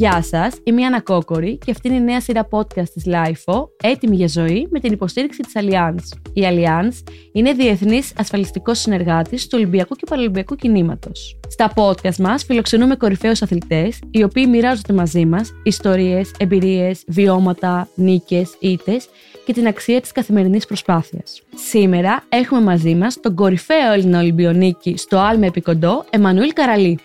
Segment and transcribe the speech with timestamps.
[0.00, 3.68] Γεια σας, είμαι η Άννα Κόκορη και αυτή είναι η νέα σειρά podcast της LIFO,
[3.82, 6.18] έτοιμη για ζωή με την υποστήριξη της Allianz.
[6.32, 11.38] Η Allianz είναι διεθνής ασφαλιστικός συνεργάτης του Ολυμπιακού και Παραλυμπιακού κινήματος.
[11.48, 18.56] Στα podcast μας φιλοξενούμε κορυφαίους αθλητές, οι οποίοι μοιράζονται μαζί μας ιστορίες, εμπειρίες, βιώματα, νίκες,
[18.60, 19.08] ήττες
[19.46, 21.42] και την αξία της καθημερινής προσπάθειας.
[21.70, 26.98] Σήμερα έχουμε μαζί μας τον κορυφαίο Έλληνα Ολυμπιονίκη στο Άλμε Επικοντό, Εμμανουήλ Καραλή.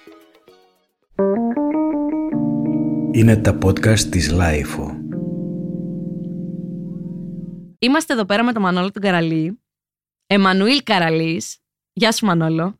[3.15, 4.91] Είναι τα podcast της LiFO.
[7.79, 9.59] Είμαστε εδώ πέρα με τον Μανώλο τον Καραλή.
[10.27, 11.57] Εμμανουήλ Καραλής.
[11.93, 12.79] Γεια σου Μανώλο.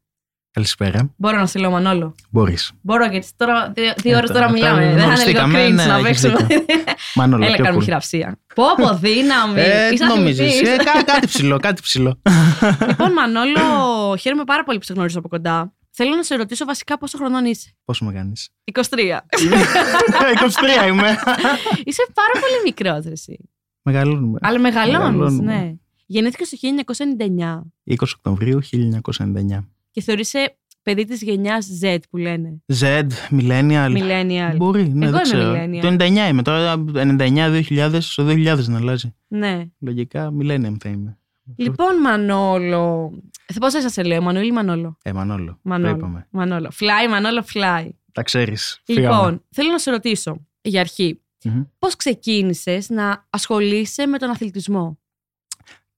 [0.52, 1.14] Καλησπέρα.
[1.18, 2.72] Μπορώ να σε λέω Μανώλο; Μπορείς.
[2.82, 4.80] Μπορώ γιατί τώρα, δύο, δύο Ε, ώρες το- τώρα το μιλάμε.
[4.80, 5.08] Δεν θα είναι λίγο
[5.40, 6.46] γνωριστήκαμε, cringe ναι, να έχεις παίξουμε.
[6.48, 6.66] δίκιο.
[7.16, 7.86] Μανώλο, Έλα πιο κάνουμε cool.
[7.86, 8.40] χειραψία.
[8.56, 9.60] Πω πω δύναμη.
[9.62, 10.70] Ε, Είσαι τι νομίζεις; αθλητής.
[10.70, 12.22] Ε, κα- κάτι ψηλό, κάτι ψηλό.
[12.88, 13.60] Λοιπόν Μανώλο,
[14.20, 15.74] χαίρομαι πάρα πολύ που σε γνωρίζω από κοντά.
[15.98, 17.76] Θέλω να σε ρωτήσω βασικά πόσο χρονών είσαι.
[17.86, 18.82] Πόσο με κάνεις; 23.
[18.82, 18.82] 23
[20.90, 21.08] είμαι.
[21.86, 23.50] είσαι πάρα πολύ μικρός ρε εσύ.
[23.82, 24.40] Μεγαλώνουμε.
[24.42, 25.54] Αλλά μεγαλώνεις, Μεγαλώνουμε.
[25.54, 25.74] ναι.
[26.06, 26.58] Γεννήθηκες το
[27.88, 29.60] 1999 20 Οκτωβρίου 1999.
[29.92, 32.64] και θεωρείσαι παιδί της γενιάς Z που λένε.
[32.80, 33.98] Z, Millennial.
[33.98, 34.56] Millennial.
[34.56, 35.82] Μπορεί, ναι, Εγώ δεν είμαι ξέρω.
[35.82, 35.98] millennial.
[35.98, 36.42] Το 99 είμαι.
[36.42, 39.16] Τώρα 99-2000, στο 2000 να αλλάζει.
[39.28, 39.66] Ναι.
[39.80, 41.18] Λογικά Millennium θα είμαι.
[41.56, 43.12] Λοιπόν, Μανόλο.
[43.60, 44.98] Πώ θα σε λέω, Μανουήλ ή Μανόλο.
[45.04, 45.52] Ε, Μανώλο.
[45.52, 45.96] Το Μανόλο.
[45.96, 46.28] είπαμε.
[46.32, 46.72] Μανόλο.
[46.80, 47.90] Fly, Μανόλο, fly.
[48.12, 48.82] Τα ξέρεις.
[48.86, 51.20] Λοιπόν, θέλω να σε ρωτήσω για αρχή.
[51.44, 51.62] Μμμ.
[51.80, 55.00] Πώς ξεκίνησες να ασχολείσαι με τον αθλητισμό;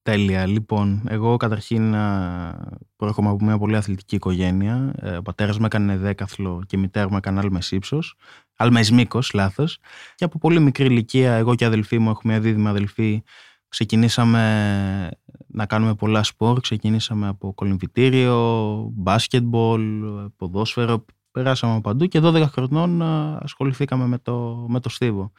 [0.01, 0.45] Τέλεια.
[0.45, 4.93] Λοιπόν, εγώ καταρχήν α, προέρχομαι από μια πολύ αθλητική οικογένεια.
[5.01, 8.15] Ε, Ο πατέρας μου έκανε δέκαθλο και η μητέρα μου έκανε άλμες ύψος.
[8.55, 9.79] Άλμες μήκος, λάθος.
[10.15, 13.23] Και από πολύ μικρή ηλικία, εγώ και η αδελφή μου, έχουμε μια δίδυμη αδελφή,
[13.67, 15.11] ξεκινήσαμε
[15.47, 16.59] να κάνουμε πολλά σπορ.
[16.59, 20.03] Ξεκινήσαμε από κολυμβητήριο, μπάσκετμπολ,
[20.35, 21.05] ποδόσφαιρο.
[21.31, 25.31] Περάσαμε από παντού και 12 χρονών α, ασχοληθήκαμε με το, με το στίβο.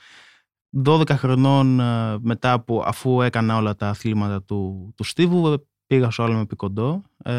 [0.84, 5.56] 12 χρονών ε, μετά που αφού έκανα όλα τα αθλήματα του, του Στίβου ε,
[5.86, 7.32] πήγα στο άλμα επικοντό ε,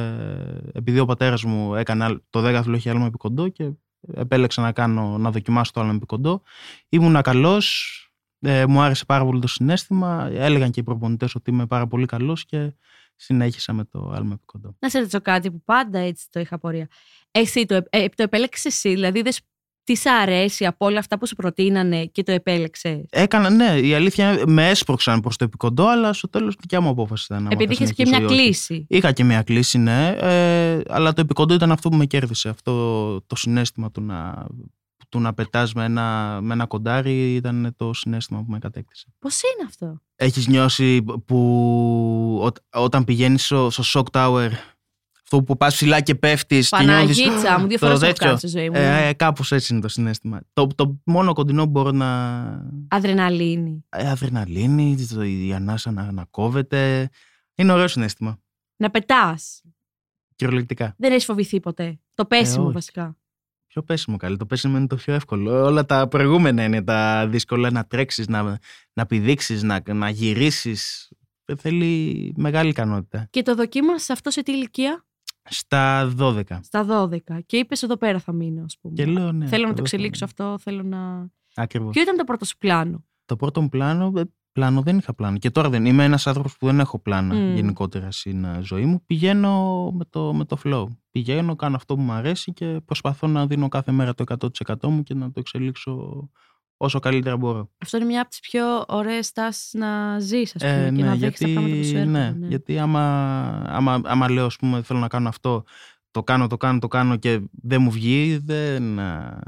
[0.73, 3.72] επειδή ο πατέρας μου έκανε άλ- το δέκαθλο είχε άλμα επικοντό και
[4.13, 6.41] επέλεξα να, κάνω, να δοκιμάσω το άλμα επικοντό
[6.89, 8.03] ήμουνα καλός
[8.39, 12.05] ε, μου άρεσε πάρα πολύ το συνέστημα έλεγαν και οι προπονητές ότι είμαι πάρα πολύ
[12.05, 12.73] καλός και
[13.16, 16.88] συνέχισα με το άλμα επικοντό Να σε ρωτήσω κάτι που πάντα έτσι το είχα απορία.
[17.31, 19.41] Εσύ το, ε, το επέλεξες εσύ, δηλαδή είδες
[19.83, 23.94] τι σ' αρέσει από όλα αυτά που σου προτείνανε και το επέλεξες; Έκανα, ναι, η
[23.94, 27.49] αλήθεια είναι, με έσπρωξαν προς το επικοντό αλλά στο τέλος δικιά μου απόφαση ήταν άμα
[27.51, 28.44] Επειδή θα είχες και συνεχίσω μια ή όχι.
[28.44, 28.85] κλίση.
[28.89, 32.49] Είχα και μια κλίση, ναι, ε, αλλά το επικοντό ήταν αυτό που με κέρδισε.
[32.49, 32.72] Αυτό
[33.22, 34.47] το συνέστημα του να,
[35.09, 39.08] του να πετάς με ένα, με ένα κοντάρι ήταν το συνέστημα που με κατέκτησε.
[39.20, 41.38] Πώς είναι αυτό; Έχεις νιώσει που
[42.44, 44.50] ό, όταν πηγαίνεις στο, στο Shock Tower,
[45.24, 47.22] αυτό που πας ψηλά και πέφτεις και νιώθεις...
[47.24, 48.25] Παναγίτσα μου, δύο το φορές το έχω τέτοιο.
[48.28, 48.75] κάνει στη ζωή μου.
[48.75, 50.42] Ε, κάπως έτσι είναι το συνέστημα.
[50.53, 52.41] Το, το μόνο κοντινό που μπορώ να...
[52.88, 53.86] Αδρεναλίνη.
[53.90, 57.09] Ε, αδρεναλίνη, το- η ανάσα να, να κόβεται.
[57.56, 58.40] Είναι ωραίο συνέστημα.
[58.76, 59.62] Να πετάς.
[60.36, 60.94] Κυριολεκτικά.
[60.97, 62.00] Δεν έχεις φοβηθεί ποτέ.
[62.16, 62.74] Το πέσιμο όχι.
[62.74, 63.18] βασικά.
[63.69, 64.38] Πιο πέσιμο καλή.
[64.38, 65.66] Το πέσιμο είναι το πιο εύκολο.
[65.66, 67.72] Όλα τα προηγούμενα είναι τα δύσκολα.
[67.72, 68.59] Να τρέξεις, να,
[68.94, 71.09] να πηδήξεις, να, να γυρίσεις.
[71.57, 73.28] Θέλει μεγάλη ικανότητα.
[73.29, 75.06] Και το δοκίμασε αυτό σε τι ηλικία;
[75.50, 76.41] Στα 12.
[76.62, 77.18] Στα 12.
[77.46, 78.94] Και είπες εδώ πέρα θα μείνω, ας πούμε.
[78.94, 79.47] Και λέω ναι.
[79.47, 81.29] θέλω να το εδώ εξελίξω θα- αυτό, θέλω να.
[81.56, 81.94] Ακριβώς.
[81.94, 85.37] Ποιο ήταν το πρώτο σου πλάνο; Το πρώτο μου πλάνο, ε, πλάνο δεν είχα πλάνο.
[85.37, 87.55] Και τώρα δεν είμαι ένας άνθρωπος που δεν έχω πλάνα Μμ.
[87.55, 89.03] γενικότερα στην ε, ζωή μου.
[89.05, 90.85] Πηγαίνω με το, με το flow.
[91.11, 94.23] Πηγαίνω, κάνω αυτό που μου αρέσει και προσπαθώ να δίνω κάθε μέρα το
[94.65, 96.29] 100% μου και να το εξελίξω
[96.77, 97.69] όσο καλύτερα μπορώ.
[97.77, 101.09] Αυτό είναι μια από τις πιο ωραίες τάσει να ζεις, ας πούμε, Ε, και να
[101.09, 102.31] ναι, δέχει τα πράγματα που σου έρχονται.
[102.39, 103.01] ναι, γιατί άμα,
[103.67, 105.63] άμα, άμα λέω, ας πούμε, θέλω να κάνω αυτό,
[106.11, 108.99] το κάνω, το κάνω, το κάνω και δεν μου βγει, δεν...
[108.99, 109.39] α,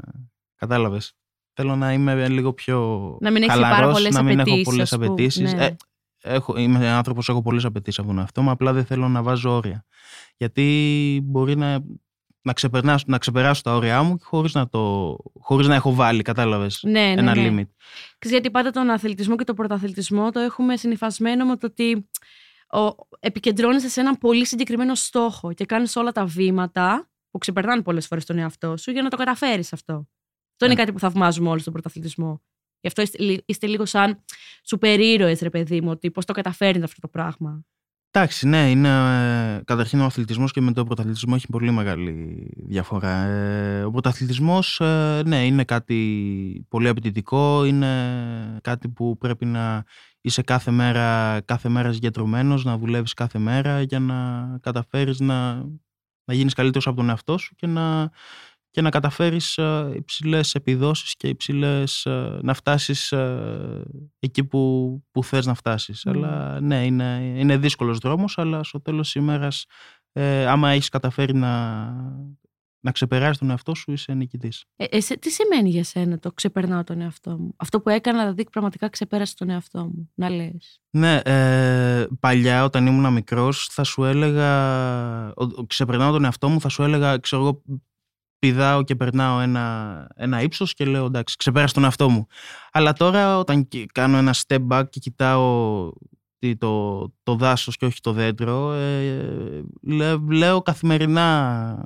[0.56, 1.12] Κατάλαβες.
[1.54, 2.78] Θέλω να είμαι λίγο πιο
[3.20, 5.06] Να μην έχεις και πάρα χαλαρός, πολλές να μην έχω απαιτήσεις, πολλές ας πούμε.
[5.06, 5.52] απαιτήσεις.
[5.52, 5.64] Ναι.
[5.64, 5.76] Ε,
[6.22, 9.56] έχω, είμαι άνθρωπος, έχω πολλές απαιτήσεις από τον εαυτό μου, απλά δεν θέλω να βάζω
[9.56, 9.84] όρια.
[10.36, 11.84] Γιατί μπορεί να,
[12.42, 16.82] να, ξεπερνάσω, να ξεπεράσω τα όρια μου χωρίς να, το, χωρίς να έχω βάλει, κατάλαβες,
[16.82, 17.48] Ναι, ναι, ένα ναι.
[17.48, 17.68] limit.
[18.18, 22.08] Ξέρεις, γιατί πάντα τον αθλητισμό και τον πρωταθλητισμό το έχουμε συνυφασμένο με το ότι
[22.72, 28.06] ο, επικεντρώνεσαι σε έναν πολύ συγκεκριμένο στόχο και κάνεις όλα τα βήματα που ξεπερνάνε πολλές
[28.06, 30.08] φορές τον εαυτό σου για να το καταφέρεις αυτό.
[30.62, 30.80] Αυτό είναι Ναι.
[30.80, 32.42] κάτι που θαυμάζουμε όλοι στον πρωταθλητισμό.
[32.80, 34.24] Γι' αυτό είστε, λι- είστε λίγο σαν
[34.64, 37.64] σούπερ ήρωες, ρε παιδί μου, ότι πώς το καταφέρνετε αυτό το πράγμα.
[38.10, 38.88] Εντάξει, ναι, είναι.
[39.56, 43.24] ε, Καταρχήν ο αθλητισμός και με τον πρωταθλητισμό έχει πολύ μεγάλη διαφορά.
[43.24, 44.80] Ε, ο πρωταθλητισμός,
[45.24, 47.64] ναι, είναι κάτι πολύ απαιτητικό.
[47.64, 49.84] Είναι κάτι που πρέπει να
[50.20, 55.54] είσαι κάθε μέρα, κάθε μέρας συγκεντρωμένος, να δουλεύεις κάθε μέρα για να καταφέρεις να,
[56.24, 58.10] να γίνεις καλύτερος από τον εαυτό σου και να,
[58.72, 63.82] και να καταφέρεις ε, υψηλές επιδόσεις και υψηλές, ε, να φτάσεις ε,
[64.18, 66.06] εκεί που, που θες να φτάσεις.
[66.06, 69.66] Αλλά ναι, είναι, είναι δύσκολος δρόμος, αλλά στο τέλος της ημέρας
[70.12, 71.84] ε, άμα έχεις καταφέρει να,
[72.80, 74.64] να ξεπεράσεις τον εαυτό σου, είσαι νικητής.
[74.76, 77.54] Ε, τι σημαίνει για σένα το ξεπερνάω τον εαυτό μου.
[77.56, 80.10] Αυτό που έκανα, δηλαδή πραγματικά ξεπέρασε τον εαυτό μου.
[80.14, 80.80] Να λες.
[80.90, 85.34] Ναι, ε, παλιά όταν ήμουν μικρός, θα σου έλεγα.
[85.66, 87.62] Ξεπερνάω τον εαυτό μου, θα σου έλεγα, ξέρω εγώ,
[88.42, 92.26] πηδάω και περνάω ένα, ένα ύψος και λέω εντάξει, ξεπέρασε τον εαυτό μου.
[92.72, 95.90] Αλλά τώρα όταν κάνω ένα step back και κοιτάω
[96.58, 99.62] το, το δάσος και όχι το δέντρο, ε,
[100.30, 101.84] λέω καθημερινά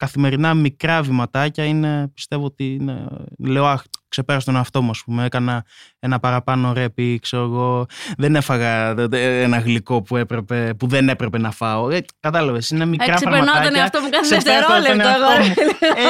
[0.00, 3.06] καθημερινά μικρά βηματάκια είναι, πιστεύω ότι είναι,
[3.38, 5.64] λέω, αχ, ξεπέρασα τον εαυτό μου, πούμε, έκανα
[5.98, 7.86] ένα παραπάνω ρέπι, ξέρω εγώ,
[8.16, 11.90] δεν έφαγα ένα γλυκό που, έπρεπε, που δεν έπρεπε να φάω.
[11.90, 13.62] Ε, κατάλαβες, είναι μικρά ε, πραγματάκια.
[13.62, 15.30] τον εαυτό μου κάθε δευτερόλεπτο εγώ.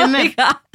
[0.02, 0.18] ε, ναι.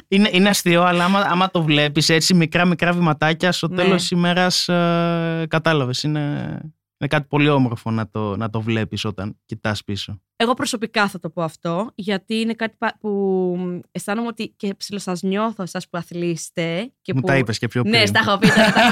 [0.07, 3.75] είναι, είναι αστείο, αλλά άμα, άμα το βλέπεις έτσι μικρά μικρά βηματάκια, στο ναι.
[3.75, 6.59] τέλος της ημέρας ε, κατάλαβες, είναι...
[6.97, 10.21] Είναι κάτι πολύ όμορφο να το, να το βλέπεις όταν κοιτάς πίσω.
[10.35, 15.63] Εγώ προσωπικά θα το πω αυτό, γιατί είναι κάτι που αισθάνομαι ότι και ψηλό νιώθω
[15.63, 16.91] εσάς που αθλείστε.
[17.01, 17.27] Και Μου που...
[17.27, 17.99] τα είπες και πιο πριν.
[17.99, 18.47] Ναι, στα έχω πει.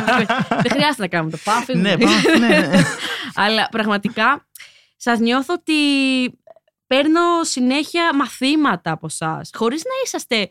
[0.63, 1.77] Δεν χρειάζεται να κάνουμε το πάφι.
[1.77, 1.95] ναι,
[2.39, 2.71] ναι.
[3.43, 4.47] Αλλά πραγματικά
[4.97, 5.73] σας νιώθω ότι
[6.87, 9.41] παίρνω συνέχεια μαθήματα από εσά.
[9.53, 10.49] Χωρίς να είσαστε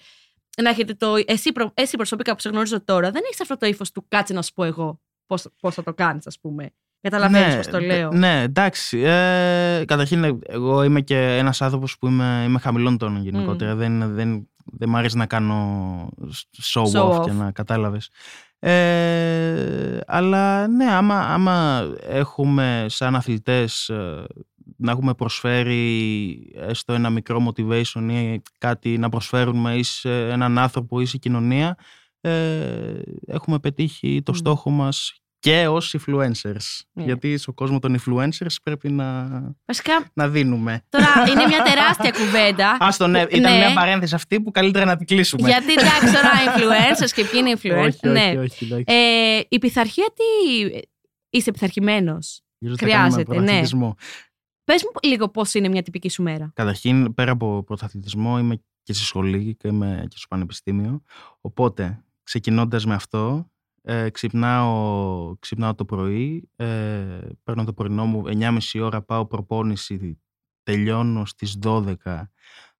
[0.62, 1.14] να έχετε το.
[1.26, 4.42] Εσύ, εσύ προσωπικά που σε γνωρίζω τώρα, δεν έχεις αυτό το ύφος του κάτσε να
[4.42, 5.00] σου πω εγώ
[5.60, 6.72] πώς θα το κάνεις, ας πούμε.
[7.02, 8.12] Καταλαβαίνεις ναι, πώς το λέω.
[8.12, 8.98] Ναι, εντάξει.
[8.98, 13.72] Ε, καταρχήν, εγώ είμαι και ένας άνθρωπος που είμαι, είμαι χαμηλών τόνων γενικότερα.
[13.72, 13.76] Mm.
[13.76, 16.08] Δεν, δεν, δεν μ' αρέσει να κάνω
[16.74, 18.10] show, show off, και να κατάλαβες.
[18.58, 24.24] Ε, αλλά ναι, άμα, άμα έχουμε σαν αθλητές ε,
[24.76, 31.00] να έχουμε προσφέρει έστω ένα μικρό motivation ή κάτι να προσφέρουμε ή σε έναν άνθρωπο
[31.00, 31.76] ή σε κοινωνία,
[32.20, 36.80] ε, έχουμε πετύχει το στόχο μας και ως influencers.
[36.92, 37.04] Ναι.
[37.04, 39.28] Γιατί στον κόσμο των influencers πρέπει να,
[39.64, 40.82] Βασικά, να δίνουμε.
[40.88, 42.70] Τώρα είναι μια τεράστια κουβέντα.
[42.86, 43.58] Α το ναι, ήταν ναι.
[43.58, 45.48] μια παρένθεση αυτή που καλύτερα να την κλείσουμε.
[45.48, 47.86] Γιατί εντάξει, τώρα influencers και ποιοι είναι influencers.
[47.86, 48.38] όχι, ναι.
[48.38, 50.70] όχι, όχι, ε, η πειθαρχία τι.
[51.30, 52.42] Είσαι πειθαρχημένος;
[52.78, 53.60] Χρειάζεται, ναι.
[54.64, 56.52] Πες μου λίγο πώς είναι μια τυπική σου μέρα.
[56.54, 61.02] Καταρχήν, πέρα από πρωταθλητισμό, είμαι και στη σχολή και είμαι και στο πανεπιστήμιο.
[61.40, 63.50] Οπότε, ξεκινώντας με αυτό,
[63.82, 70.20] ε, ξυπνάω, ξυπνάω το πρωί, ε, παίρνω το πρωινό μου, 9.30 ώρα πάω προπόνηση,
[70.62, 71.94] τελειώνω στις 12,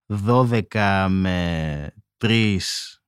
[0.07, 2.57] 12 με 3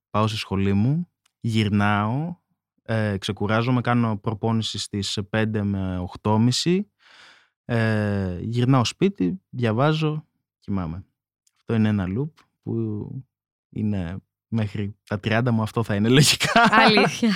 [0.10, 1.10] πάω στη σχολή μου,
[1.40, 2.36] γυρνάω,
[2.84, 6.80] ε, ξεκουράζομαι, κάνω προπόνηση στις 5 με 8.30,
[7.66, 10.26] ε, γυρνάω σπίτι, διαβάζω,
[10.60, 11.06] κοιμάμαι.
[11.58, 12.30] Αυτό είναι ένα loop
[12.64, 13.10] που
[13.70, 16.52] είναι μέχρι τα 30 μου αυτό θα είναι λογικά.
[16.72, 17.30] Αλήθεια.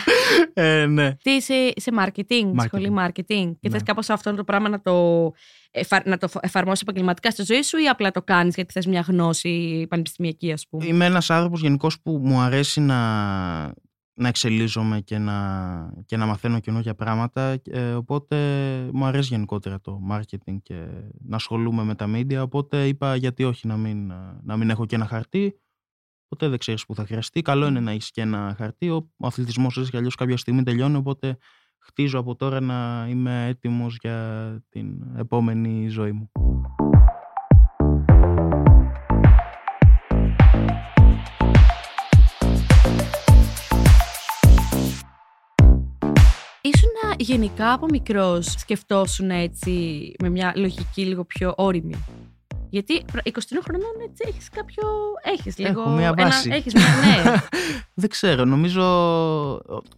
[0.53, 1.15] ε, ναι.
[1.15, 2.63] Τι είσαι σε marketing, marketing.
[2.63, 3.51] σχολή marketing.
[3.59, 3.69] Και ναι.
[3.69, 5.31] θες κάπως αυτό το πράγμα να το,
[5.71, 6.01] εφα...
[6.05, 9.85] να το εφαρμόσεις επαγγελματικά στη ζωή σου ή απλά το κάνεις γιατί θες μια γνώση
[9.89, 12.97] πανεπιστημιακή ας πούμε; Είμαι ένας άνθρωπος γενικώς που μου αρέσει να,
[14.13, 17.57] να εξελίζομαι και να, και να μαθαίνω καινούργια πράγματα.
[17.71, 18.37] Ε, οπότε
[18.93, 20.85] μου αρέσει γενικότερα το marketing και
[21.19, 22.37] να ασχολούμαι με τα media.
[22.41, 25.59] Οπότε είπα γιατί όχι να μην, να μην έχω και ένα χαρτί
[26.29, 27.41] ποτέ δεν ξέρεις που θα χρειαστεί.
[27.41, 28.89] Καλό είναι να έχεις και ένα χαρτί.
[28.89, 30.95] Ο αθλητισμός έτσι κι αλλιώς κάποια στιγμή τελειώνει.
[30.95, 31.37] Οπότε
[31.79, 36.31] χτίζω από τώρα να είμαι έτοιμος για την επόμενη ζωή μου.
[46.61, 51.95] Ήσουν γενικά από μικρός σκεφτόσουν έτσι με μια λογική λίγο πιο όρημη;
[52.69, 53.31] Γιατί 23
[53.63, 54.83] χρονών έτσι έχεις κάποιο...
[55.23, 55.81] Έχεις λίγο...
[55.81, 56.47] Έχω μία βάση.
[56.47, 57.33] Ένα, έχεις μία, ναι.
[58.01, 58.45] Δεν ξέρω.
[58.45, 58.83] Νομίζω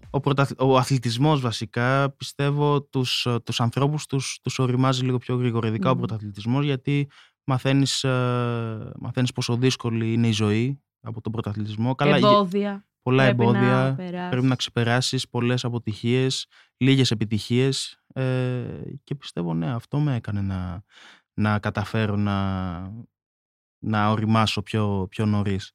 [0.09, 0.47] ο, πρωτα...
[0.57, 5.67] ο αθλητισμός βασικά πιστεύω τους, τους ανθρώπους τους, τους οριμάζει λίγο πιο γρήγορα.
[5.67, 5.93] Ειδικά mm.
[5.93, 7.07] ο πρωταθλητισμός γιατί
[7.43, 11.95] μαθαίνεις, ε, μαθαίνεις πόσο δύσκολη είναι η ζωή από τον πρωταθλητισμό.
[11.95, 12.85] Καλά, εμπόδια.
[13.01, 13.97] Πολλά πρέπει εμπόδια.
[14.11, 16.45] Να πρέπει να ξεπεράσεις πολλές αποτυχίες,
[16.77, 18.63] λίγες επιτυχίες ε,
[19.03, 20.83] και πιστεύω ναι αυτό με έκανε να,
[21.33, 22.79] να καταφέρω να,
[23.79, 25.71] να οριμάσω πιο, πιο νωρίς.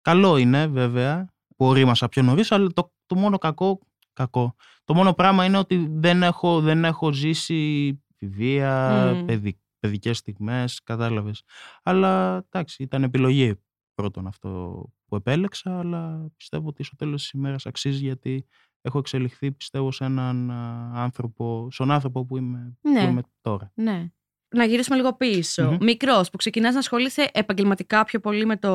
[0.00, 3.80] Καλό είναι βέβαια που ορίμασα πιο νωρίς, αλλά το, το μόνο κακό,
[4.12, 4.54] κακό.
[4.84, 9.26] Το μόνο πράγμα είναι ότι δεν έχω, δεν έχω ζήσει βία, mm.
[9.26, 11.42] παιδι, παιδικές στιγμές, κατάλαβες.
[11.82, 13.60] Αλλά εντάξει, ήταν επιλογή
[13.94, 18.46] πρώτον αυτό που επέλεξα, αλλά πιστεύω ότι στο τέλος της ημέρας αξίζει γιατί
[18.80, 20.50] έχω εξελιχθεί πιστεύω σε έναν
[20.94, 23.04] άνθρωπο, στον άνθρωπο που είμαι, ναι.
[23.04, 23.72] που είμαι τώρα.
[23.74, 24.10] Ναι
[24.48, 25.70] να γυρίσουμε λίγο πίσω.
[25.72, 25.82] Mm-hmm.
[25.84, 28.70] Μικρός, που ξεκινάς να ασχολείσαι επαγγελματικά πιο πολύ με το.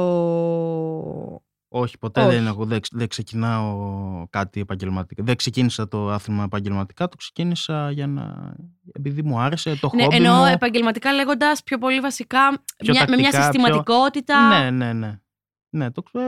[1.73, 2.35] Όχι, ποτέ Όχι.
[2.35, 3.77] δεν, έχω, δεν, ξε- δεν ξεκινάω
[4.29, 5.23] κάτι επαγγελματικά.
[5.23, 8.55] Δεν ξεκίνησα το άθλημα επαγγελματικά, το ξεκίνησα για να,
[8.93, 10.45] επειδή μου άρεσε το Ναι, χόμπι εννοώ μου.
[10.45, 14.47] επαγγελματικά λέγοντας πιο πολύ βασικά Πιο μια, με μια τακτικά, πιο- συστηματικότητα.
[14.61, 15.19] Ναι, ναι, ναι.
[15.69, 16.19] Ναι, το, ε,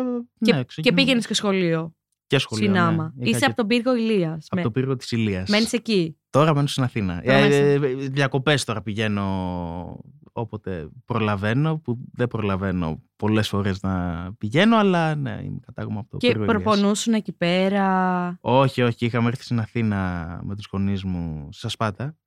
[0.45, 1.95] Και, ναι, και ξεκινά- πήγαινες και σχολείο.
[2.37, 3.03] Και σχολείο, Συνάμα.
[3.15, 3.21] ναι.
[3.23, 4.47] Είχα Είσαι και- από τον πύργο Ηλίας.
[4.49, 5.49] από το πύργο της Ηλίας.
[5.49, 6.17] Μένεις εκεί.
[6.29, 7.21] Τώρα μένω στην Αθήνα.
[7.25, 7.77] Τώρα μένεις Ε,
[8.09, 9.99] διακοπές τώρα πηγαίνω
[10.35, 16.17] όποτε προλαβαίνω, που δεν προλαβαίνω πολλές φορές να πηγαίνω, αλλά ναι, είμαι κατάγομαι από το
[16.17, 16.61] Και πύργο Ηλίας.
[16.63, 22.17] προπονούσουν εκεί πέρα; Όχι, όχι, είχαμε έρθει στην Αθήνα με τους γονείς μου στα Σπάτα.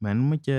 [0.00, 0.54] Μένουμε και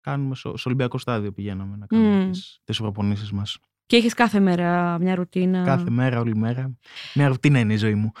[0.00, 2.30] κάνουμε στο, στο Ολυμπιακό στάδιο πηγαίναμε να κάνουμε Μμμ.
[2.30, 3.58] τις, τις προπονήσεις μας.
[3.90, 5.62] Και έχεις κάθε μέρα μια ρουτίνα.
[5.64, 6.70] Κάθε μέρα, όλη μέρα.
[7.14, 8.12] Μια ρουτίνα είναι η ζωή μου.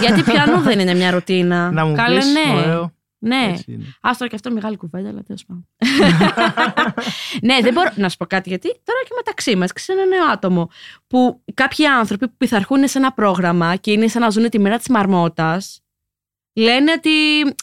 [0.00, 1.70] Γιατί πιανού δεν είναι μια ρουτίνα.
[1.70, 2.52] να μου Καλέ, πεις, ναι.
[2.54, 2.92] ωραίο.
[3.18, 3.48] Ναι.
[3.50, 3.84] Έτσι είναι.
[4.00, 5.68] Άστρο και αυτό μεγάλη κουβέντα, αλλά τέλος πάντων.
[7.48, 10.32] ναι, δεν μπορώ να σου πω κάτι, γιατί τώρα και μεταξύ μας ξέρω ένα νέο
[10.32, 10.70] άτομο
[11.06, 14.76] που κάποιοι άνθρωποι που πειθαρχούν σε ένα πρόγραμμα και είναι σαν να ζουν τη μέρα
[14.76, 15.83] της μαρμότας,
[16.54, 17.10] λένε ότι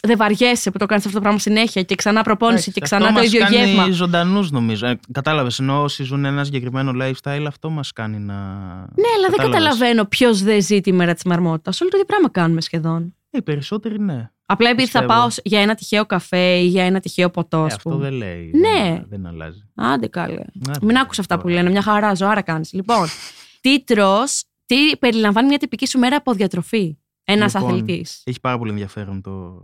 [0.01, 2.95] δεν βαριέσαι που το κάνεις αυτό το πράγμα συνέχεια και ξανά προπόνηση Εντάξει, και αυτό
[2.95, 3.91] ξανά το μας ίδιο κάνει γεύμα.
[3.91, 4.87] ζωντανούς νομίζω.
[4.87, 8.33] Ε, κατάλαβες, ενώ όσοι ζουν ένα συγκεκριμένο lifestyle, αυτό μας κάνει να...
[8.33, 9.51] Ναι, αλλά δεν Κατάλαβες.
[9.59, 11.71] καταλαβαίνω ποιος δεν ζει τη μέρα της μαρμότα.
[11.81, 13.15] Όλοι το ίδιο πράγμα κάνουμε σχεδόν.
[13.31, 14.29] Ε, οι περισσότεροι ναι.
[14.45, 15.19] Απλά επειδή θα Πιστεύω.
[15.19, 18.01] πάω για ένα τυχαίο καφέ ή για ένα τυχαίο ποτό, Ε, ας αυτό πούμε.
[18.03, 18.51] δεν λέει.
[18.53, 18.89] Ναι.
[18.89, 19.59] Δεν, δεν αλλάζει.
[19.75, 20.33] Άντε καλέ.
[20.53, 22.73] Ναι, Μην άκουσα αυτά που λένε, μια χαρά, ζωάρα κάνεις.
[22.73, 23.07] Λοιπόν,
[23.61, 26.97] τι τρως, τι περιλαμβάνει μια τυπική σου μέρα από διατροφή;
[27.31, 28.21] Ένας Λοιπόν, αθλητής.
[28.25, 29.63] Έχει πάρα πολύ ενδιαφέρον το...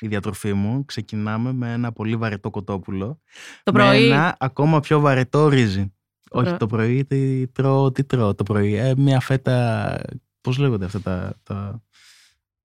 [0.00, 0.84] η διατροφή μου.
[0.84, 3.20] Ξεκινάμε με ένα πολύ βαρετό κοτόπουλο.
[3.62, 4.04] Το Με πρωί.
[4.06, 5.92] ένα ακόμα πιο βαρετό ρύζι.
[6.30, 6.56] Το Όχι, πρωί.
[6.58, 8.74] το πρωί τι τρώω, τι τρώω το πρωί.
[8.74, 9.98] Ε, μια φέτα.
[10.40, 11.34] Πώς λέγονται αυτά τα.
[11.42, 11.82] τα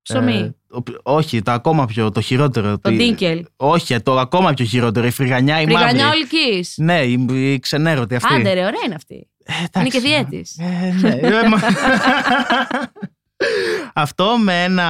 [0.02, 0.34] Ψωμί.
[0.34, 2.80] ε, ο- όχι, το ακόμα πιο, το χειρότερο.
[2.80, 3.46] το τι- ντίνκελ.
[3.56, 5.08] Όχι, το ακόμα πιο χειρότερο.
[5.08, 6.18] Η φρυγανιά, η Φρυγανιά μαύρη.
[6.20, 6.74] ολικής.
[6.78, 8.34] Ναι, η, η ξενέρωτη αυτή.
[8.34, 9.30] Άντε ρε, ωραία είναι αυτή.
[9.44, 9.90] Ε, Είναι εντάξει.
[9.92, 10.58] και διέτης.
[10.58, 11.20] Ε, ναι.
[13.38, 13.46] Ε,
[13.86, 14.88] μα- Αυτό με ένα.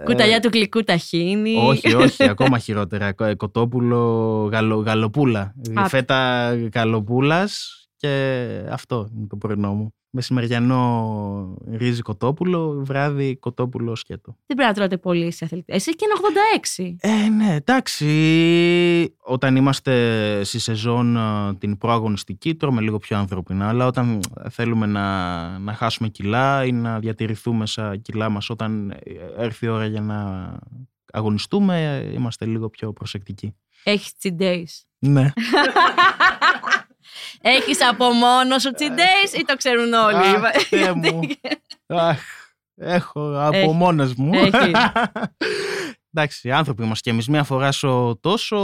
[0.00, 1.56] ε, Κουταλιά του γλυκού ταχίνι.
[1.66, 3.12] Όχι, όχι, ακόμα χειρότερα.
[3.12, 4.00] Κο- Κοτόπουλο
[4.52, 5.54] γαλο, γαλοπούλα.
[5.74, 5.88] Α.
[5.88, 9.94] Φέτα γαλοπούλας και αυτό είναι το πρωινό μου.
[10.10, 14.36] Μεσημεριανό ρύζι κοτόπουλο, βράδυ κοτόπουλο σκέτο.
[14.46, 16.14] Δεν πρέπει να τρώτε πολύ σε αθλητή; Εσύ και ένα
[16.78, 16.94] 86.
[17.00, 18.06] Ε, ναι, εντάξει.
[19.22, 23.68] Όταν είμαστε στη σεζόν ε, την προαγωνιστική, τρώμε λίγο πιο ανθρωπινά.
[23.68, 24.20] Αλλά όταν
[24.50, 28.94] θέλουμε να, να χάσουμε κιλά ή να διατηρηθούμε στα κιλά μας όταν
[29.36, 30.50] έρθει η ώρα για να
[31.12, 33.54] αγωνιστούμε, ε, είμαστε λίγο πιο προσεκτικοί.
[33.84, 34.86] Έχεις cheat days.
[34.98, 35.32] Ναι.
[37.40, 41.20] Έχεις από μόνος σου cheat days ή το ξέρουν όλοι; Αχ, Θεέ μου.
[41.86, 42.18] Αχ,
[42.76, 43.72] έχω από Έχει.
[43.72, 44.32] μόνος μου.
[46.16, 46.28] Έχει.
[46.48, 48.56] Εντάξει, άνθρωποι μας και εμείς μία φορά στο τόσο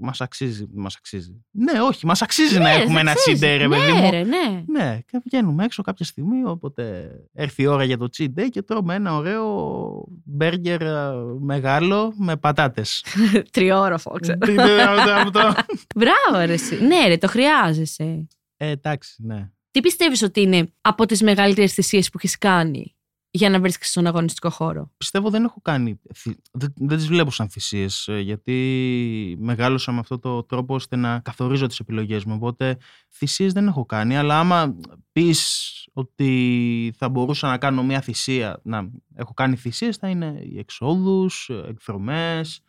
[0.00, 1.44] μας αξίζει, μας αξίζει.
[1.50, 3.40] Ναι, όχι, μας αξίζει να Ναι, έχουμε σε ένα αξίζει.
[3.42, 4.10] cheat day, ρε παιδί Ναι, μου.
[4.10, 4.64] ρε, ναι.
[4.66, 8.62] Ναι, και βγαίνουμε έξω κάποια στιγμή, όποτε έρθει η ώρα για το cheat day και
[8.62, 13.04] τρώμε ένα ωραίο μπέργκερ ε, μεγάλο με πατάτες.
[13.52, 14.38] Τριόροφο, ξέρω.
[14.38, 15.40] Τι είναι αυτό;
[15.96, 16.52] Μπράβο, ρε.
[16.52, 16.84] εσύ.
[16.84, 18.26] Ναι, ρε, το χρειάζεσαι.
[18.56, 19.50] Ε, εντάξει, ναι.
[19.70, 22.94] Τι πιστεύεις ότι είναι από τις μεγαλύτερες θυσίες που έχεις κάνει;
[23.34, 24.90] Για να βρίσκεσαι στον αγωνιστικό χώρο.
[24.96, 26.00] πιστεύω δεν έχω κάνει.
[26.14, 31.18] θυ- Δεν, δεν τις βλέπω σαν θυσίες, γιατί μεγάλωσα με αυτό το τρόπο ώστε να
[31.20, 32.34] καθορίζω τις επιλογές μου.
[32.34, 32.76] Οπότε
[33.10, 34.16] θυσίες δεν έχω κάνει.
[34.16, 34.74] Αλλά άμα
[35.12, 40.58] πεις ότι θα μπορούσα να κάνω μια θυσία, να έχω κάνει θυσίες, θα είναι οι
[40.58, 42.60] εξόδους, εκδρομές,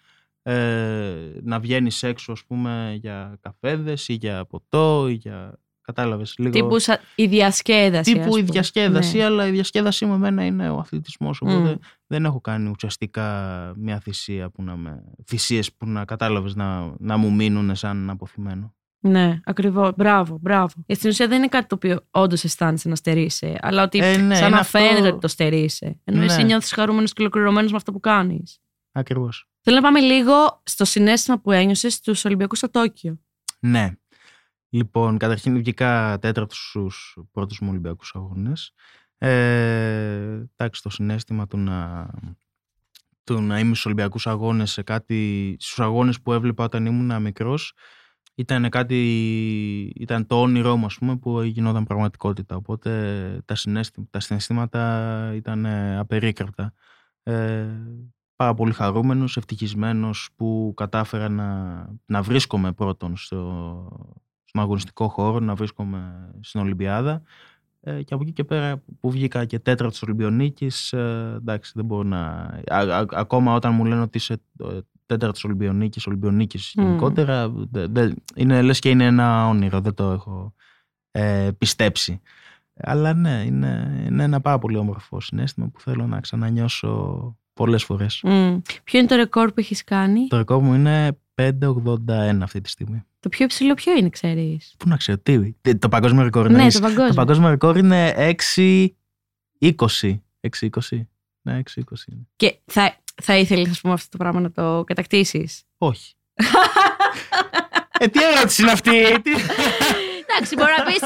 [0.41, 5.60] ε, να βγαίνεις έξω, ας πούμε, για καφέδες ή για ποτό ή για.
[5.86, 6.52] Κατάλαβες λίγο.
[6.52, 8.13] Τύπου σα- η διασκέδαση.
[8.13, 8.52] Τύπου ας η πούμε.
[8.52, 9.24] διασκέδαση, Ναι.
[9.24, 11.75] αλλά η διασκέδαση με εμένα είναι ο αθλητισμός, οπότε Μμ.
[12.08, 13.28] δεν έχω κάνει ουσιαστικά
[13.78, 15.04] μια θυσία που να με...
[15.28, 18.74] θυσίες που να κατάλαβες να, να μου μείνουν σαν αποθυμένο.
[19.00, 19.92] Ναι, ακριβώς.
[19.98, 20.74] Μπράβο, μπράβο.
[20.75, 24.18] Γιατί στην ουσία δεν είναι κάτι το οποίο όντως αισθάνεσαι να στερείσαι, αλλά ότι Ε,
[24.18, 26.00] ναι, σαν είναι να αυτό- φαίνεται ότι το στερείσαι.
[26.04, 26.25] Ενώ Ναι.
[26.25, 28.60] εσύ νιώθεις χαρούμενος και ολοκληρωμένος με αυτό που κάνεις.
[28.92, 29.48] Ακριβώς.
[29.62, 33.20] Θέλω να πάμε λίγο στο συνέστημα που ένιωσες στους Ολυμπιακούς στο Τόκιο.
[33.60, 33.92] Ναι.
[34.74, 38.74] Λοιπόν, καταρχήν βγήκα τέταρτος στους πρώτους μου Ολυμπιακούς αγώνες.
[39.18, 42.10] Ε, εντάξει, το συνέστημα του να,
[43.24, 47.74] του να είμαι στους Ολυμπιακούς αγώνες σε κάτι, στους αγώνες που έβλεπα όταν ήμουν μικρός
[48.36, 48.98] ήταν κάτι,
[49.96, 55.65] ήταν το όνειρό μου ας πούμε που γινόταν πραγματικότητα οπότε τα, συναίσθη, τα συναισθήματα ήταν
[55.65, 56.74] ε, απερίκραπτα
[57.24, 57.68] ε,
[58.36, 64.24] πάρα πολύ χαρούμενος, ευτυχισμένος που κατάφερα να, να βρίσκομαι πρώτον στο,
[64.54, 67.22] στον αγωνιστικό χώρο, να βρίσκομαι στην Ολυμπιάδα
[67.82, 72.04] ε, και από εκεί και πέρα που βγήκα και τέταρτος Ολυμπιονίκης ε, εντάξει δεν μπορώ
[72.04, 72.20] να...
[72.68, 74.34] α- α- ακόμα όταν μου λένε ότι είσαι
[74.64, 76.86] ε, τέταρτος Ολυμπιονίκης, Ολυμπιονίκης Μμμ.
[76.86, 80.54] γενικότερα δε- δε- είναι, λες και είναι ένα όνειρο, δεν το έχω
[81.12, 82.22] ε, πιστέψει.
[82.78, 88.24] αλλά ναι, είναι, είναι ένα πάρα πολύ όμορφο συνέστημα που θέλω να ξανανιώσω πολλές φορές.
[88.28, 88.62] Mm.
[88.84, 93.04] Ποιο είναι το ρεκόρ που έχεις κάνει; Το ρεκόρ μου είναι 5,81 αυτή τη στιγμή.
[93.20, 96.63] Το πιο υψηλό ποιο είναι, ξέρεις; Πού να ξέρω, τι, τι- το παγκόσμιο ρεκόρ είναι.
[96.63, 97.08] Ναι, το παγκόσμιο.
[97.08, 98.90] το παγκόσμιο ρεκόρ είναι 6,20.
[99.60, 101.02] 6,20.
[101.42, 102.28] Ναι, 6,20 είναι.
[102.36, 106.13] Και θα, θα ήθελες, ας πούμε, αυτό το πράγμα να το κατακτήσεις; Όχι.
[108.00, 109.32] ε, τι ερώτηση είναι αυτή; τι...
[109.32, 111.00] Εντάξει, μπορεί να πεις,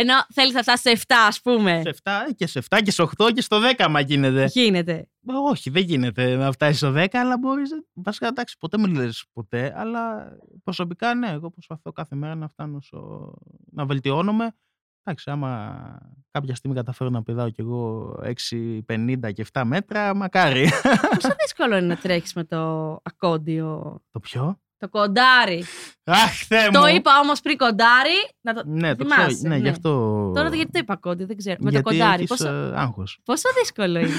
[0.00, 1.82] ενώ θέλεις να φτάσεις σε 7, ας πούμε.
[1.84, 4.44] σε 7 και σε 7 και σε 8 και στο 10 άμα γίνεται.
[4.52, 5.08] Γίνεται.
[5.20, 7.70] Μα όχι, δεν γίνεται να φτάσεις στο 10, αλλά μπορείς.
[7.92, 10.32] Βασικά, εντάξει, ποτέ μην λες ποτέ, αλλά
[10.64, 13.32] προσωπικά ναι, εγώ προσπαθώ κάθε μέρα να φτάνω στο...
[13.72, 14.54] να βελτιώνομαι.
[15.02, 15.82] Εντάξει, άμα
[16.30, 18.12] κάποια στιγμή καταφέρω να πηδάω κι εγώ
[18.50, 20.68] 6,50 και 7 μέτρα, μακάρι.
[21.14, 24.60] Πόσο δύσκολο είναι να τρέχεις με το ακόντιο; το πιο.
[24.78, 25.64] Το κοντάρι.
[26.04, 26.86] Αχ, Θεέ Το μου.
[26.86, 28.16] είπα όμως πριν κοντάρι.
[28.40, 28.62] Να το...
[28.66, 29.48] Ναι, το θυμάσαι, ξέρω.
[29.48, 29.62] Ναι, ναι.
[29.62, 29.90] γι' αυτό.
[30.34, 31.56] Τώρα γιατί το είπα κόντι, δεν ξέρω.
[31.58, 32.22] Με το Γιατί κοντάρι.
[32.22, 33.18] έχεις, Πόσο, ε, άγχος.
[33.24, 34.10] πόσο δύσκολο είναι.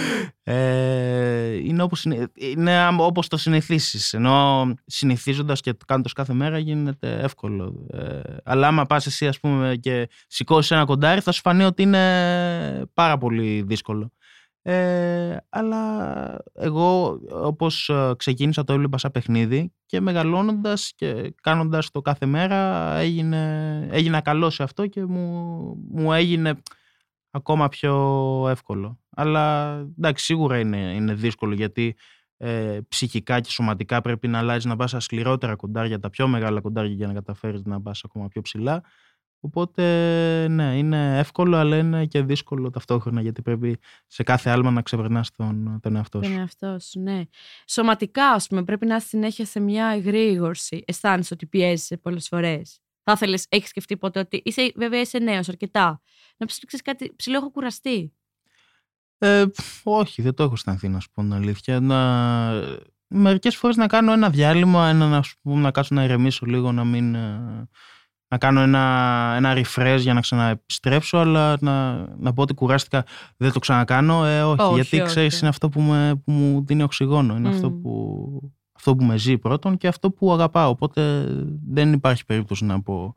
[0.43, 4.13] Ε, είναι όπως, συνε- είναι άμα- όπως το συνηθίσεις.
[4.13, 7.85] Ενώ συνηθίζοντας και κάνοντας κάθε μέρα γίνεται εύκολο.
[7.93, 11.81] Ε, αλλά άμα πας εσύ ας πούμε και σηκώσεις ένα κοντάρι θα σου φανεί ότι
[11.81, 14.11] είναι πάρα πολύ δύσκολο.
[14.71, 22.01] Ε, αλλά εγώ όπως ε, ξεκίνησα το έβλεπα σαν παιχνίδι και μεγαλώνοντας και κάνοντας το
[22.01, 26.53] κάθε μέρα έγινε, έγινα καλός σε αυτό και μου, μου έγινε
[27.31, 27.95] ακόμα πιο
[28.49, 28.99] εύκολο.
[29.15, 31.95] Αλλά εντάξει, σίγουρα είναι, είναι δύσκολο γιατί
[32.37, 36.61] ε, ψυχικά και σωματικά πρέπει να αλλάζεις να πας στα σκληρότερα κοντάρια, τα πιο μεγάλα
[36.61, 38.83] κοντάρια για να καταφέρεις να πας ακόμα πιο ψηλά.
[39.39, 39.83] Οπότε
[40.47, 43.77] ναι, είναι εύκολο αλλά είναι και δύσκολο ταυτόχρονα γιατί πρέπει
[44.07, 46.29] σε κάθε άλμα να ξεπερνάς τον, τον εαυτό σου.
[46.29, 47.21] Τον εαυτό σου, ναι.
[47.67, 50.83] Σωματικά, ας πούμε, πρέπει να είσαι συνέχεια σε μια εγρήγορση.
[50.87, 52.79] Αισθάνεσαι ότι πιέζεσαι πολλές φορές.
[53.03, 56.01] Θα ήθελες, έχεις σκεφτεί ποτέ ότι είσαι, βέβαια είσαι νέος αρκετά.
[56.37, 58.13] Να πεις κάτι ψηλό, έχω κουραστεί.
[59.17, 61.79] Ε, πφ, όχι, δεν το έχω αισθανθεί να σου πω την αλήθεια.
[61.79, 62.51] Να...
[63.07, 66.71] Μερικές φορές να κάνω ένα διάλειμμα, ένα, να, σου πούμε, να κάτσω να ηρεμήσω λίγο,
[66.71, 67.15] να μην...
[68.31, 73.05] ε, Να κάνω ένα, ένα refresh για να ξαναεπιστρέψω, αλλά να, να πω ότι κουράστηκα,
[73.37, 74.25] δεν το ξανακάνω.
[74.25, 75.05] Ε, όχι, Όχι, γιατί όχι.
[75.05, 77.35] ξέρεις είναι αυτό που, με, που μου δίνει οξυγόνο.
[77.35, 77.51] Είναι Μμ.
[77.51, 80.69] αυτό, που, αυτό που με ζει πρώτον και αυτό που αγαπάω.
[80.69, 81.25] Οπότε
[81.67, 83.15] δεν υπάρχει περίπτωση να πω,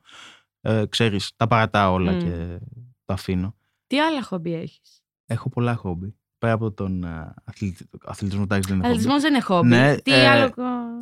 [0.60, 2.18] ε, ξέρεις, τα παρατάω όλα Μμ.
[2.18, 2.58] και
[3.04, 3.54] τα αφήνω.
[3.86, 6.16] Τι άλλα χόμπι έχεις; Έχω πολλά χόμπι.
[6.42, 8.98] Πέρα από τον α, αθλητι- αθλητισμό, εντάξει δεν είναι χόμπι.
[8.98, 9.68] Αθλητισμός δεν είναι χόμπι.
[9.68, 10.50] Ναι, Τι ε, άλλο.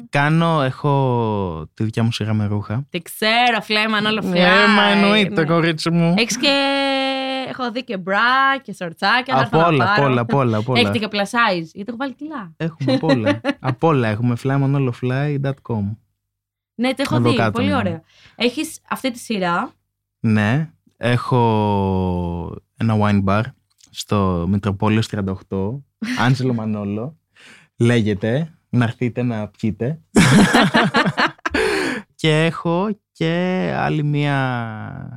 [0.09, 2.87] Κάνω, έχω τη δικιά μου σειρά με ρούχα.
[2.90, 4.62] Δεν ξέρω, φλέμαν όλο φλάει.
[4.62, 5.46] Ε, μα εννοείται, ναι.
[5.46, 6.14] κορίτσι μου.
[6.18, 6.48] Έχεις και.
[7.48, 9.35] Έχω δει και μπρα και σορτσάκια.
[9.35, 10.03] να έρθω Από να όλα, πάρω.
[10.03, 10.81] απ' όλα, απ' όλα, απ' όλα.
[10.81, 11.66] Έχετε και plus size.
[11.72, 12.53] Γιατί έχω βάλει κιλά.
[12.57, 13.40] Έχουμε απ' όλα.
[13.70, 14.37] Απ' όλα έχουμε.
[14.42, 15.96] flymanolofly.com
[16.74, 17.37] Ναι, το έχω Εδώ δει.
[17.37, 17.76] κάτω, Πολύ ναι.
[17.76, 18.03] ωραία.
[18.37, 19.72] Έχεις αυτή τη σειρά;
[20.20, 23.42] Ναι, έχω ένα wine bar
[23.90, 25.24] στο Μητροπόλεως 38,
[26.26, 27.18] Άντζελο Μανόλο.
[27.76, 30.00] Λέγεται, να έρθετε να πιείτε.
[32.20, 34.37] και έχω και άλλη μία,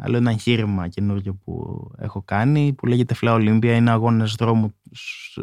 [0.03, 3.75] άλλο ένα εγχείρημα καινούργιο που έχω κάνει που λέγεται Φλά Ολύμπια.
[3.75, 4.73] Είναι αγώνας δρόμου,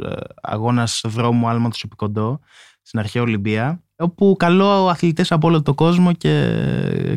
[0.04, 0.12] ε,
[0.42, 2.40] αγώνας δρόμου άλματος επί κοντό
[2.82, 6.58] στην αρχαία Ολυμπία όπου καλώ αθλητές από όλο τον κόσμο και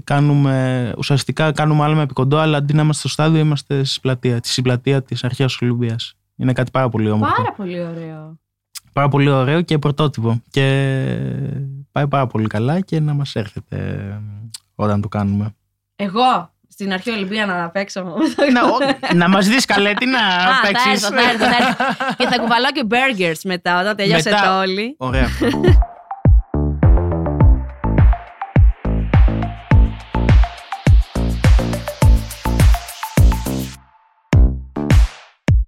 [0.03, 4.37] κάνουμε, ουσιαστικά κάνουμε άλμα επί κοντό αλλά αντί να είμαστε στο στάδιο είμαστε στη πλατεία,
[4.37, 6.13] στη συμπλατεία της αρχαίας Ολυμπίας.
[6.35, 7.35] Είναι κάτι πάρα πολύ όμορφο.
[7.35, 8.37] Πάρα πολύ ωραίο.
[8.93, 10.41] Πάρα πολύ ωραίο και πρωτότυπο.
[10.51, 10.65] Και
[11.91, 14.05] πάει πάρα πολύ καλά και να μας έρθετε
[14.75, 15.55] όταν το κάνουμε.
[15.95, 18.01] Εγώ στην αρχή Ολυμπία να παίξω.
[18.53, 20.91] να, ο- να μας δεις καλέ, τι να Α, θα παίξεις.
[21.03, 21.83] έρθω, θα έρθω, θα έρθω.
[22.17, 24.57] και θα κουβαλάω και burgers μετά, όταν τελειώσετε Μετά.
[24.59, 24.95] όλοι.
[24.97, 25.27] Ωραία.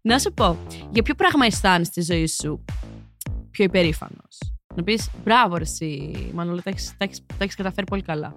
[0.07, 0.57] Να σου πω,
[0.91, 2.65] για ποιο πράγμα αισθάνεσαι στη ζωή σου
[3.51, 4.37] πιο υπερήφανος;
[4.75, 8.35] Να πεις μπράβο, ρε, εσύ, Μανώλη, τα έχεις τα έχεις, τα έχεις καταφέρει πολύ καλά.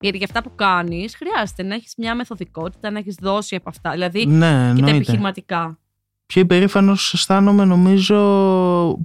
[0.00, 3.90] Γιατί για αυτά που κάνεις, χρειάζεται να έχεις μια μεθοδικότητα, να έχεις δώσει από αυτά.
[3.90, 4.96] Δηλαδή ναι, και τα εννοείται.
[4.96, 5.78] επιχειρηματικά.
[6.26, 8.16] Πιο υπερήφανος αισθάνομαι νομίζω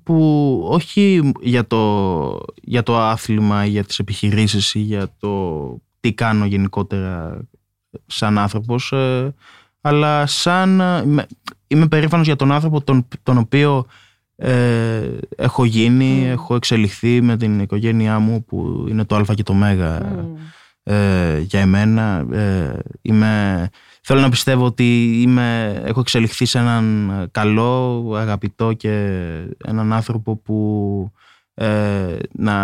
[0.04, 6.14] που όχι για το, για το άθλημα ή για τις επιχειρήσεις ή για το τι
[6.14, 7.42] κάνω γενικότερα
[8.06, 9.34] σαν άνθρωπος ε,
[9.82, 11.26] αλλά σαν ε,
[11.70, 13.86] είμαι, είμαι περήφανος για τον άνθρωπο τον, τον οποίο
[14.36, 16.32] ε, έχω γίνει, Mm.
[16.32, 20.36] έχω εξελιχθεί με την οικογένειά μου που είναι το α και το μέγα Μμμ.
[20.84, 22.26] ε, για εμένα.
[22.32, 23.70] Ε, είμαι,
[24.02, 28.92] θέλω να πιστεύω ότι είμαι, έχω εξελιχθεί σε έναν καλό, αγαπητό και
[29.66, 31.12] έναν άνθρωπο που
[31.54, 32.56] ε, να,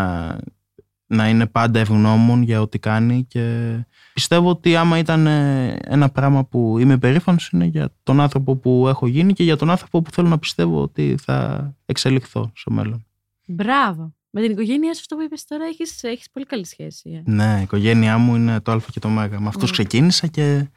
[1.08, 3.76] να είναι πάντα ευγνώμων για ό,τι κάνει και
[4.14, 8.88] πιστεύω ότι άμα ήταν ε, ένα πράγμα που είμαι περήφανος είναι για τον άνθρωπο που
[8.88, 13.06] έχω γίνει και για τον άνθρωπο που θέλω να πιστεύω ότι θα εξελιχθώ στο μέλλον.
[13.48, 14.14] Μπράβο.
[14.38, 17.10] Με την οικογένειά σου, αυτό που είπες τώρα, έχεις έχεις πολύ καλή σχέση.
[17.26, 17.32] Ε.
[17.32, 19.14] Ναι, η οικογένειά μου είναι το Α και το Μ.
[19.16, 19.72] Με αυτούς mm.
[19.72, 20.70] ξεκίνησα και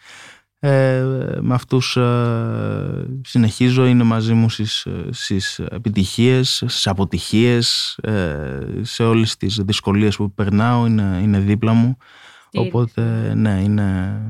[0.61, 1.05] ε,
[1.40, 9.37] με αυτούς ε, συνεχίζω, είναι μαζί μου στις, στις επιτυχίες, στις αποτυχίες, ε, σε όλες
[9.37, 11.97] τις δυσκολίες που περνάω, είναι, είναι δίπλα μου.
[12.53, 14.21] Οπότε, ναι, είναι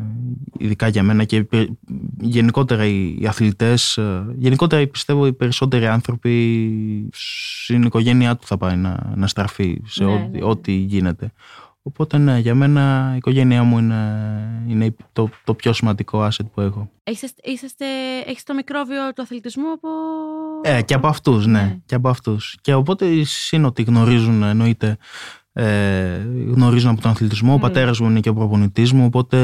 [0.58, 1.46] ειδικά για μένα και
[2.20, 9.12] γενικότερα οι αθλητές, ε, γενικότερα πιστεύω οι περισσότεροι άνθρωποι στην οικογένειά του θα πάει να,
[9.16, 10.44] να στραφεί σε ναι, ό,τι, ναι.
[10.44, 11.32] ό,τι γίνεται.
[11.88, 16.60] Οπότε ναι, για μένα η οικογένειά μου είναι, είναι το, το πιο σημαντικό asset που
[16.60, 16.90] έχω.
[17.42, 17.84] Είσαστε,
[18.26, 19.88] έχεις το μικρόβιο του αθλητισμού από...
[20.62, 21.60] Ε, και από αυτούς, ναι.
[21.60, 21.78] ναι.
[21.86, 22.56] Και από αυτούς.
[22.60, 23.06] Και οπότε
[23.50, 24.96] είναι ότι γνωρίζουν εννοείται
[25.52, 27.52] ε, γνωρίζουν από τον αθλητισμό.
[27.52, 27.56] Mm.
[27.56, 29.04] Ο πατέρας μου είναι και ο προπονητής μου.
[29.04, 29.38] Οπότε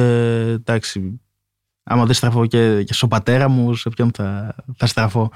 [0.50, 1.20] εντάξει,
[1.83, 5.30] άμα δεν στραφώ και, και στον πατέρα μου, σε ποιον θα, θα στραφώ.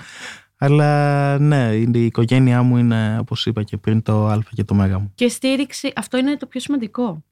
[0.59, 4.99] Αλλά ναι, η οικογένειά μου είναι, όπως είπα και πριν, το Α και το Μέγα
[4.99, 5.13] μου.
[5.15, 7.25] Και στήριξη, αυτό είναι το πιο σημαντικό.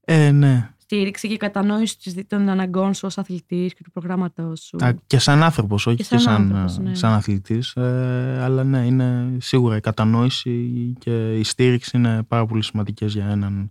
[0.00, 4.76] Ε, ναι στήριξη και κατανόηση των αναγκών σου ως αθλητής και του προγράμματός σου.
[5.06, 6.94] και σαν άνθρωπος, όχι και, σαν, σαν, ναι.
[6.94, 7.76] σαν αθλητής.
[7.76, 13.26] Ε, αλλά ναι, είναι σίγουρα η κατανόηση και η στήριξη είναι πάρα πολύ σημαντικές για
[13.26, 13.70] έναν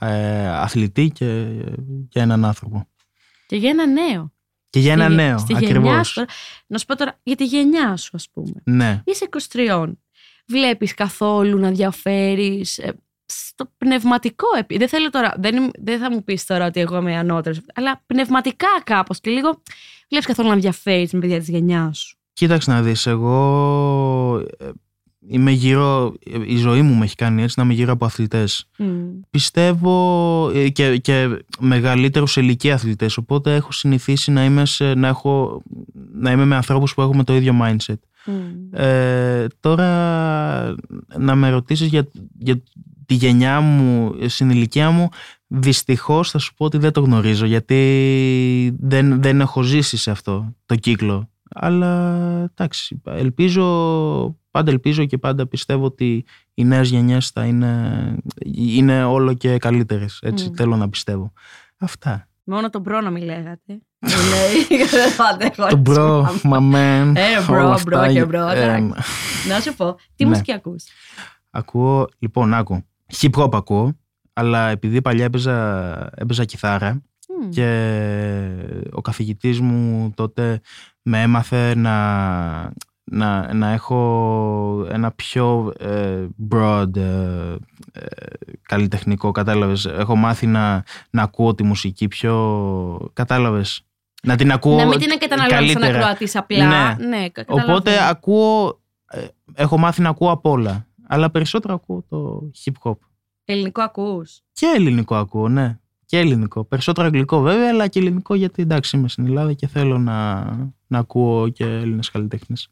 [0.00, 1.46] ε, αθλητή και
[2.08, 2.88] για έναν άνθρωπο.
[3.46, 4.32] Και για ένα νέο.
[4.76, 6.24] Και για ένα νέο, ακριβώς.
[6.66, 8.52] Να σου πω τώρα για τη γενιά σου, ας πούμε.
[8.64, 9.02] Ναι.
[9.04, 9.92] Είσαι 23.
[10.46, 12.92] Βλέπεις καθόλου να διαφέρεις ε,
[13.26, 17.60] στο πνευματικό Δεν θέλω τώρα, δεν, δεν θα μου πεις τώρα ότι εγώ είμαι ανώτερος,
[17.74, 19.62] αλλά πνευματικά κάπως και λίγο
[20.08, 22.16] βλέπεις καθόλου να ενδιαφέρει με παιδιά τη γενιά σου.
[22.32, 24.68] Κοίταξε να δεις, εγώ ε,
[25.28, 26.14] είμαι γύρω,
[26.46, 28.68] η ζωή μου με έχει κάνει έτσι να είμαι γύρω από αθλητές.
[29.30, 33.16] Πιστεύω ε, και, και μεγαλύτερους σε ηλικία αθλητές.
[33.16, 34.62] Οπότε έχω συνηθίσει να είμαι,
[34.96, 35.62] να, έχω,
[36.12, 37.98] να είμαι με ανθρώπους που έχουμε το ίδιο mindset.
[38.70, 39.88] Ε, τώρα
[41.18, 42.62] να με ρωτήσεις για, για
[43.06, 45.08] τη γενιά μου, στην ηλικία μου,
[45.46, 50.54] δυστυχώς θα σου πω ότι δεν το γνωρίζω γιατί δεν, δεν έχω ζήσει σε αυτό
[50.66, 51.28] το κύκλο.
[51.48, 52.18] Αλλά
[52.54, 53.64] εντάξει, ελπίζω,
[54.56, 58.14] πάντα ελπίζω και πάντα πιστεύω ότι οι νέες γενιές θα είναι,
[58.54, 60.18] είναι όλο και καλύτερες.
[60.22, 61.32] Έτσι θέλω να πιστεύω.
[61.78, 62.28] Αυτά.
[62.44, 63.80] Μόνο τον bro να μην λέγατε.
[64.00, 64.78] λέει,
[65.38, 67.16] δεν Τον bro, my man.
[67.16, 68.44] Ε, bro, bro και bro.
[69.48, 70.30] Να σου πω, τι ναι.
[70.30, 70.84] μουσική ακούς;
[71.50, 72.84] Ακούω, λοιπόν, άκου
[73.20, 73.98] hip hop ακούω,
[74.32, 77.02] αλλά επειδή παλιά έπαιζα, έπαιζα κιθάρα
[77.50, 77.68] και
[78.92, 80.60] ο καθηγητής μου τότε
[81.02, 81.94] με έμαθε να,
[83.10, 87.02] να, να έχω ένα πιο ε, broad ε,
[87.92, 88.06] ε,
[88.62, 89.84] καλλιτεχνικό, κατάλαβες.
[89.84, 93.10] Έχω μάθει να, να ακούω τη μουσική πιο...
[93.12, 93.80] Κατάλαβες.
[94.22, 96.66] Να την ακούω Να μην την καταναλώνεις σαν ακροατής απλά.
[96.66, 97.06] Ναι.
[97.06, 98.80] ναι Οπότε ακούω...
[99.54, 102.98] Έχω μάθει να ακούω απ' όλα αλλά περισσότερο ακούω το hip hop.
[103.44, 105.78] Ελληνικό ακούς; Και ελληνικό ακούω, ναι.
[106.06, 106.64] Και ελληνικό.
[106.64, 110.44] Περισσότερο αγγλικό βέβαια, αλλά και ελληνικό γιατί εντάξει είμαι στην Ελλάδα και θέλω να,
[110.86, 112.68] να ακούω και Έλληνες καλλιτέχνες.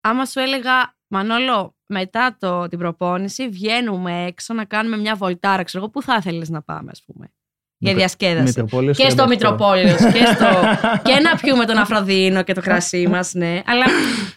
[0.00, 5.82] Άμα σου έλεγα, Μανώλο, μετά το, την προπόνηση βγαίνουμε έξω να κάνουμε μια βολτάρα, ξέρω
[5.82, 7.32] εγώ, πού θα ήθελες να πάμε, ας πούμε.
[7.80, 8.64] Για διασκέδαση.
[8.96, 9.96] Και στο Μητροπόλιος.
[9.96, 10.46] και, στο...
[11.12, 13.62] και να πιούμε τον Αφροδίνο και το κρασί μας, ναι.
[13.66, 13.84] Αλλά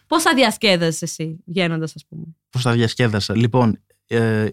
[0.08, 4.47] πώς θα διασκέδασες εσύ βγαίνοντας, ας πούμε; Πώς θα διασκέδασα; Λοιπόν, ε,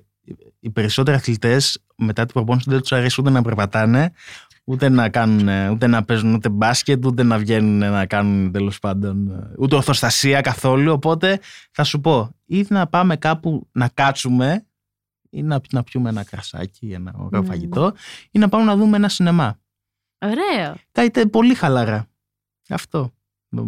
[0.60, 4.12] οι περισσότεροι αθλητές μετά την προπόνηση δεν τους αρέσει ούτε να περπατάνε,
[4.68, 9.46] ούτε να, κάνουν, ούτε να παίζουν ούτε μπάσκετ, ούτε να βγαίνουν να κάνουν τέλος πάντων
[9.58, 10.92] ούτε ορθοστασία καθόλου.
[10.92, 14.66] Οπότε θα σου πω, ή να πάμε κάπου να κάτσουμε
[15.30, 17.44] ή να, να πιούμε ένα κρασάκι, ένα ωραίο mm.
[17.44, 17.92] φαγητό,
[18.30, 19.58] ή να πάμε να δούμε ένα σινεμά.
[20.18, 20.74] Ωραίο.
[20.92, 22.08] Κάτι πολύ χαλαρά.
[22.68, 23.12] Αυτό.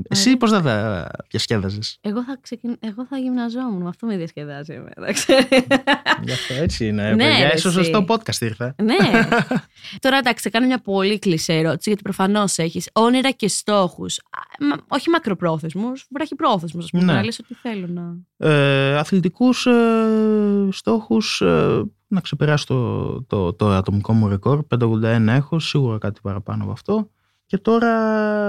[0.09, 2.77] Εσύ πώς θα τα διασκέδαζες; Εγώ θα, ξεκιν...
[2.81, 3.87] Εγώ θα γυμναζόμουν.
[3.87, 5.12] Αυτό με διασκεδάζει εμένα.
[6.25, 7.14] Γι' αυτό έτσι είναι.
[7.14, 8.75] Ναι, Για ίσως σωστό podcast ήρθα.
[8.83, 8.97] ναι.
[10.01, 14.19] Τώρα εντάξει, θα κάνω μια πολύ κλεισέ ερώτηση, γιατί προφανώς έχεις όνειρα και στόχους.
[14.88, 16.85] Όχι μακροπρόθεσμους, βραχυπρόθεσμους.
[16.85, 17.05] Α πούμε.
[17.05, 17.12] Ναι.
[17.12, 18.16] Να λες ότι θέλω να.
[18.49, 21.40] Ε, Αθλητικούς ε, στόχους.
[21.40, 24.64] Ε, να ξεπεράσω το, το, το ατομικό μου ρεκόρ.
[24.79, 27.11] 581 έχω, σίγουρα κάτι παραπάνω από αυτό.
[27.50, 27.92] Και τώρα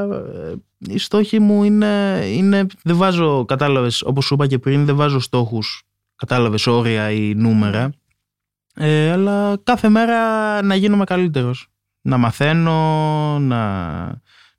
[0.02, 4.96] ε, οι στόχοι μου είναι, είναι δεν βάζω, κατάλαβες, όπως σου είπα και πριν, δεν
[4.96, 5.84] βάζω στόχους,
[6.16, 7.92] κατάλαβες, όρια ή νούμερα.
[8.76, 10.18] Ε, αλλά κάθε μέρα
[10.62, 11.68] να γίνομαι καλύτερος.
[12.02, 13.88] Να μαθαίνω, να,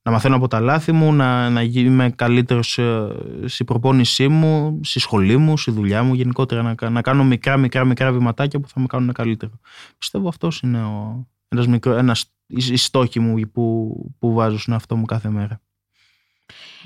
[0.02, 4.98] να μαθαίνω από τα λάθη μου, να, να είμαι καλύτερος ε, στην προπόνησή μου, στη
[4.98, 8.80] σχολή μου, στη δουλειά μου, γενικότερα να, να κάνω μικρά μικρά μικρά βηματάκια που θα
[8.80, 9.52] με κάνουν καλύτερο.
[9.98, 14.96] Πιστεύω αυτός είναι ο, ένας, μικρό, ένας, η στόχη μου που, που βάζω στον εαυτό
[14.96, 15.60] μου κάθε μέρα.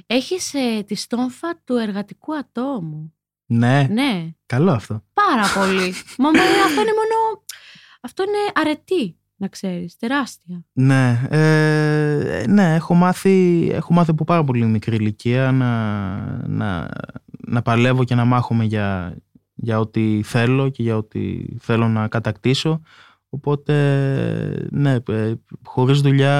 [0.06, 3.14] Έχεις ε, τη στόμφα του εργατικού ατόμου.
[3.46, 3.86] Ναι.
[3.90, 4.30] Ναι.
[4.46, 5.04] Καλό αυτό.
[5.12, 5.94] Πάρα πολύ.
[6.18, 6.28] Μα
[6.64, 7.44] αυτό είναι μόνο...
[8.00, 10.64] Αυτό είναι αρετή να ξέρεις, τεράστια.
[10.72, 15.68] Ναι, ε, ναι έχω, μάθει, έχω μάθει από πάρα πολύ μικρή ηλικία να,
[16.46, 16.88] να,
[17.26, 19.16] να παλεύω και να μάχομαι για,
[19.54, 22.80] για ό,τι θέλω και για ό,τι θέλω να κατακτήσω.
[23.36, 23.74] Οπότε,
[24.70, 25.32] ναι, ε,
[25.64, 26.34] χωρίς δουλειά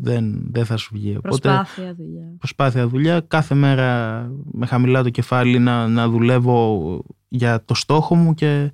[0.00, 1.18] δεν, δεν θα σου βγει.
[1.22, 2.34] Προσπάθεια δουλειά.
[2.38, 3.20] Προσπάθεια δουλειά.
[3.20, 8.72] Κάθε μέρα με χαμηλά το κεφάλι να, να δουλεύω για το στόχο μου και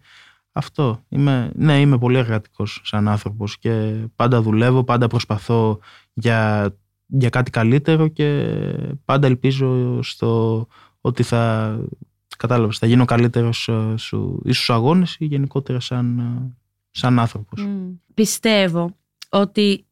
[0.53, 1.05] αυτό.
[1.09, 5.79] Είμαι, ναι, είμαι πολύ εργατικός σαν άνθρωπος και πάντα δουλεύω, πάντα προσπαθώ
[6.13, 6.71] για,
[7.07, 8.59] για κάτι καλύτερο και
[9.05, 10.67] πάντα ελπίζω στο
[11.01, 11.75] ότι θα,
[12.37, 16.57] κατάλαβες, θα γίνω καλύτερος ε, σου, ή στους αγώνες ή γενικότερα σαν, ε,
[16.97, 17.67] σαν άνθρωπος.
[18.15, 18.97] Πιστεύω
[19.29, 19.87] ότι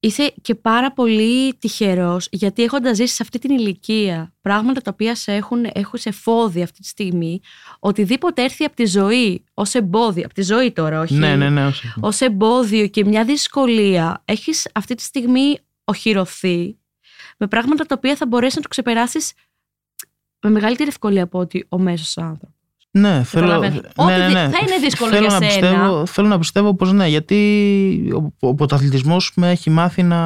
[0.00, 5.14] Είσαι και πάρα πολύ τυχερός γιατί έχοντας ζήσει σε αυτή την ηλικία πράγματα τα οποία
[5.14, 7.40] σε έχουν, έχουν σε φόδι αυτή τη στιγμή
[7.78, 11.70] οτιδήποτε έρθει από τη ζωή ως εμπόδιο, από τη ζωή τώρα όχι, ναι, ναι, ναι,
[12.00, 16.78] ως εμπόδιο και μια δυσκολία έχεις αυτή τη στιγμή οχυρωθεί
[17.38, 19.32] με πράγματα τα οποία θα μπορέσει να το ξεπεράσεις
[20.40, 22.57] με μεγαλύτερη ευκολία από ότι ο μέσος άνθρωπος.
[22.90, 24.48] Ναι, θέλω, ναι, ναι, ναι.
[24.48, 25.68] θα είναι δύσκολο θέλω για να σένα.
[25.68, 30.16] Πιστεύω, θέλω να πιστεύω πως ναι, γιατί ο, ο πρωταθλητισμός με έχει μάθει να...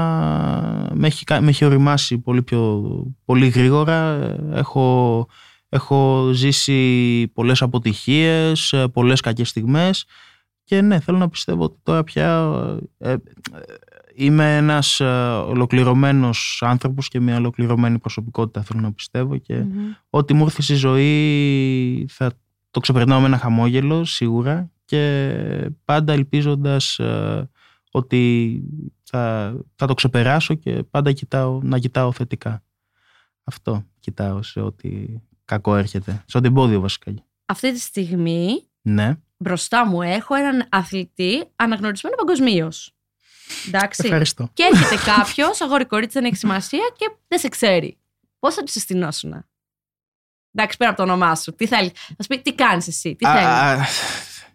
[0.95, 2.83] με έχει, με έχει οριμάσει πολύ, πιο,
[3.25, 4.19] πολύ γρήγορα.
[4.53, 5.27] Έχω,
[5.69, 10.07] έχω ζήσει πολλές αποτυχίες, πολλές κακές στιγμές
[10.65, 12.53] και ναι, θέλω να πιστεύω ότι τώρα πια
[12.99, 13.15] ε,
[14.15, 15.05] είμαι ένας ε,
[15.49, 19.65] ολοκληρωμένος άνθρωπος και μια ολοκληρωμένη προσωπικότητα θέλω να πιστεύω και
[20.11, 22.33] ό,τι μου έρθει στη ζωή θα
[22.73, 27.51] το ξεπερνάω με ένα χαμόγελο σίγουρα και πάντα ελπίζοντας ε,
[27.91, 28.63] ότι
[29.03, 32.63] θα, θα το ξεπεράσω και πάντα κοιτάω, να κοιτάω θετικά.
[33.45, 35.07] Αυτό κοιτάω σε ό,τι
[35.45, 37.15] κακό έρχεται, σε ό,τι εμπόδιο βασικά.
[37.47, 39.17] Αυτή τη στιγμή ναι.
[39.37, 42.95] μπροστά μου έχω έναν αθλητή αναγνωρισμένο παγκοσμίως.
[43.67, 44.03] Εντάξει.
[44.05, 44.49] Ευχαριστώ.
[44.53, 47.99] Και έρχεται κάποιος, αγόρι κορίτσι δεν έχει σημασία και δεν σε ξέρει.
[48.39, 49.45] Πώς θα του συστηνώσουν.
[50.55, 51.55] Εντάξει, πέρα από το όνομά σου.
[51.55, 53.89] Τι θέλεις; Θα σου πει, τι κάνεις εσύ, τι θέλεις;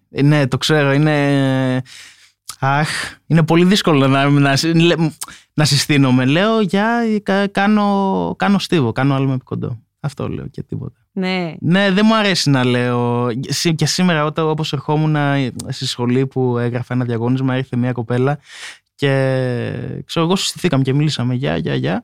[0.09, 0.93] Ναι, το ξέρω.
[0.93, 1.81] Είναι.
[2.59, 2.89] Αχ,
[3.27, 4.55] είναι πολύ δύσκολο να, να,
[5.53, 6.25] να συστήνομαι.
[6.25, 6.99] Λέω για
[7.51, 9.79] κάνω, κάνω στίβο, κάνω άλλο με κοντό.
[9.99, 10.99] Αυτό λέω και τίποτα.
[11.11, 11.53] Ναι.
[11.59, 13.27] Ναι, δεν μου αρέσει να λέω.
[13.75, 15.15] Και σήμερα, όταν όπως ερχόμουν
[15.67, 18.39] στη σχολή που έγραφα ένα διαγώνισμα, ήρθε μια κοπέλα
[18.95, 19.09] και
[20.05, 22.03] ξέρω εγώ συστηθήκαμε και μιλήσαμε για, για, για.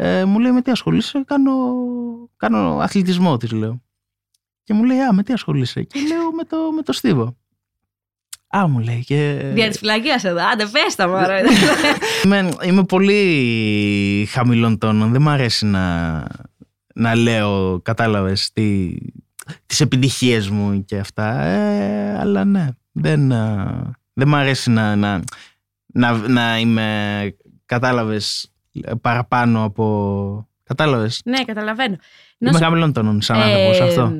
[0.00, 1.52] Ε, μου λέει με τι ασχολείσαι, κάνω,
[2.36, 3.82] κάνω αθλητισμό της λέω.
[4.64, 7.36] Και μου λέει, α, με τι ασχολείσαι; Και λέω, με το, με το στίβο.
[8.56, 9.04] Α, μου λέει.
[9.04, 9.50] Και...
[9.54, 10.48] Δια της φυλακία εδώ.
[10.52, 11.42] Άντε, πες τα μωρέ.
[12.24, 15.12] είμαι, είμαι πολύ χαμηλών τόνων.
[15.12, 16.24] Δεν μου αρέσει να,
[16.94, 18.96] να λέω, κατάλαβες, τι,
[19.66, 21.40] τις επιτυχίες μου και αυτά.
[21.40, 23.28] Ε, αλλά ναι, δεν,
[24.12, 25.22] δεν μου αρέσει να, να,
[25.86, 28.52] να, να είμαι, κατάλαβες,
[29.00, 30.48] παραπάνω από.
[30.62, 31.96] Κατάλαβες; Ναι, καταλαβαίνω.
[32.38, 34.12] Είμαι χαμηλών τόνων σαν άνθρωπος αυτό.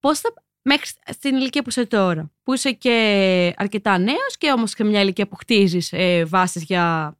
[0.00, 0.34] Πώς θα.
[0.68, 5.00] Μέχρι στην ηλικία που είσαι τώρα, που είσαι και αρκετά νέος και όμως και μια
[5.00, 7.16] ηλικία που χτίζεις ε, βάσεις για.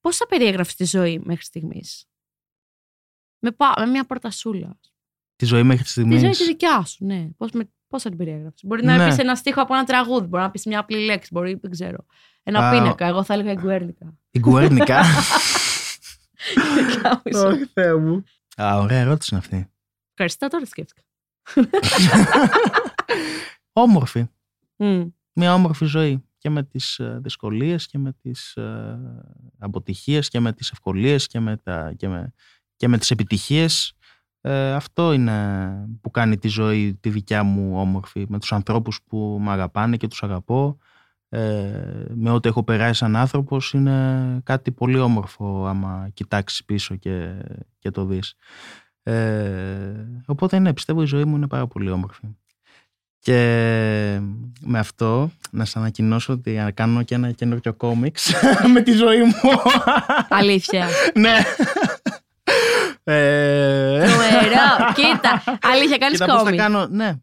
[0.00, 2.08] Πώς θα περιέγραφες τη ζωή μέχρι στιγμής,
[3.38, 4.78] με, με μια πορτασούλα.
[5.36, 6.14] Τη ζωή μέχρι στιγμή.
[6.14, 7.28] Τη ζωή τη δικιά σου, ναι.
[7.36, 7.50] Πώς
[7.90, 8.66] πώς θα την περιέγραψε.
[8.66, 9.06] Μπορεί να ναι.
[9.06, 12.06] πεις ένα στίχο από ένα τραγούδι, μπορεί να πεις μια απλή λέξη, μπορεί, δεν ξέρω.
[12.42, 13.06] Ένα Α, πίνακα.
[13.06, 14.14] Εγώ θα έλεγα Γκουέρνικα.
[14.38, 15.02] Γκουέρνικα.
[17.32, 18.24] Όχι, Θεέ μου.
[18.62, 19.70] Α, ωραία ερώτηση είναι αυτή.
[20.10, 21.02] Ευχαριστώ, τώρα σκέφτηκα.
[23.72, 24.28] Όμορφη.
[25.32, 28.98] Μια όμορφη ζωή και με τις ε, δυσκολίες και με τις ε,
[29.58, 32.32] αποτυχίες και με τις ευκολίες και με, τα, και με,
[32.76, 33.94] και με τις επιτυχίες.
[34.40, 39.38] Ε, αυτό είναι που κάνει τη ζωή τη δικιά μου όμορφη με τους ανθρώπους που
[39.40, 40.78] με αγαπάνε και τους αγαπώ
[41.32, 41.72] ε,
[42.14, 47.34] με ό,τι έχω περάσει σαν άνθρωπος είναι κάτι πολύ όμορφο άμα κοιτάξεις πίσω και,
[47.78, 48.34] και το δεις.
[49.02, 49.94] Ε,
[50.26, 52.26] οπότε ναι, πιστεύω η ζωή μου είναι πάρα πολύ όμορφη.
[53.18, 53.38] Και
[54.60, 58.32] με αυτό να σας ανακοινώσω ότι κάνω και ένα καινούργιο κόμιξ
[58.74, 59.60] με τη ζωή μου.
[60.28, 60.86] Αλήθεια.
[61.14, 61.36] ναι.
[63.04, 64.06] Ε...
[64.94, 66.64] Κοίτα, αλήθεια κάνεις κόμιξ.
[66.90, 67.14] ναι.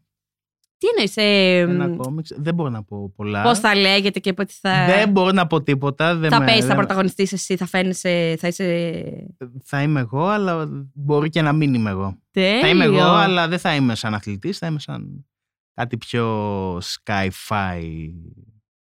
[0.78, 2.32] Τι εννοείς, ε, Ένα κόμιξ.
[2.36, 3.42] Δεν μπορώ να πω πολλά.
[3.42, 4.86] πώς θα λέγεται και πότε θα...
[4.86, 6.16] Δεν μπορώ να πω τίποτα.
[6.16, 9.26] Δεν θα με- παίζει, θα δεν- πρωταγωνιστείς εσύ, θα φαίνεσαι, θα είσαι...
[9.64, 12.18] Θα είμαι εγώ, αλλά μπορεί και να μην είμαι εγώ.
[12.30, 12.60] Τέλειο.
[12.60, 15.26] Θα είμαι εγώ, αλλά δεν θα είμαι σαν αθλητής, θα είμαι σαν
[15.74, 18.10] κάτι πιο sci-fi.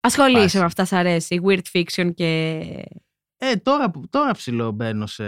[0.00, 0.58] Ασχολείσαι φάση.
[0.58, 2.60] με αυτά, σ' αρέσει, weird fiction και...
[3.36, 5.24] Ε, τώρα, που- τώρα ψηλό μπαίνω σε,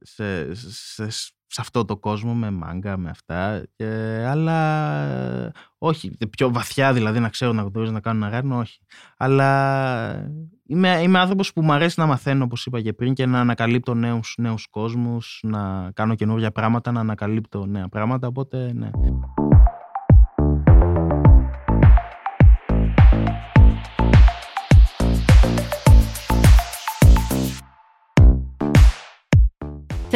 [0.00, 3.62] σε, σε, σε αυτό το κόσμο με μάγκα, με αυτά.
[3.76, 3.86] Και,
[4.28, 8.78] αλλά όχι, πιο βαθιά δηλαδή να ξέρω να γνωρίζω να κάνω να κάνω, όχι.
[9.16, 10.30] Αλλά
[10.66, 13.94] είμαι, είμαι άνθρωπος που μου αρέσει να μαθαίνω, όπως είπα και πριν, και να ανακαλύπτω
[13.94, 18.90] νέους, νέους κόσμους, να κάνω καινούργια πράγματα, να ανακαλύπτω νέα πράγματα, οπότε ναι.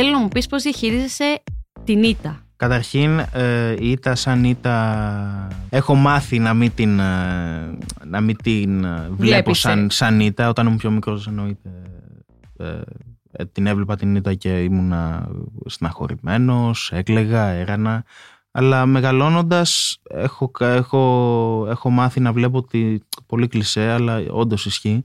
[0.01, 1.43] Θέλω να μου πεις πώς διαχειρίζεσαι
[1.85, 2.43] την ήττα.
[2.57, 8.85] Καταρχήν, ε, η ήττα σαν ήττα έχω μάθει να μην την, ε, να μην την
[8.85, 9.91] ε, βλέπω Βλέπεις, σαν, ε.
[9.91, 10.49] σαν ήττα.
[10.49, 11.71] Όταν ήμουν πιο μικρός εννοείται
[12.59, 12.81] ε,
[13.33, 15.29] ε, την έβλεπα την ήττα και ήμουνα
[15.67, 18.05] στεναχωρημένος, έκλαιγα, έρανα.
[18.51, 25.05] Αλλά μεγαλώνοντας έχω, έχω, έχω μάθει να βλέπω τη, πολύ κλισέ, αλλά όντως ισχύει,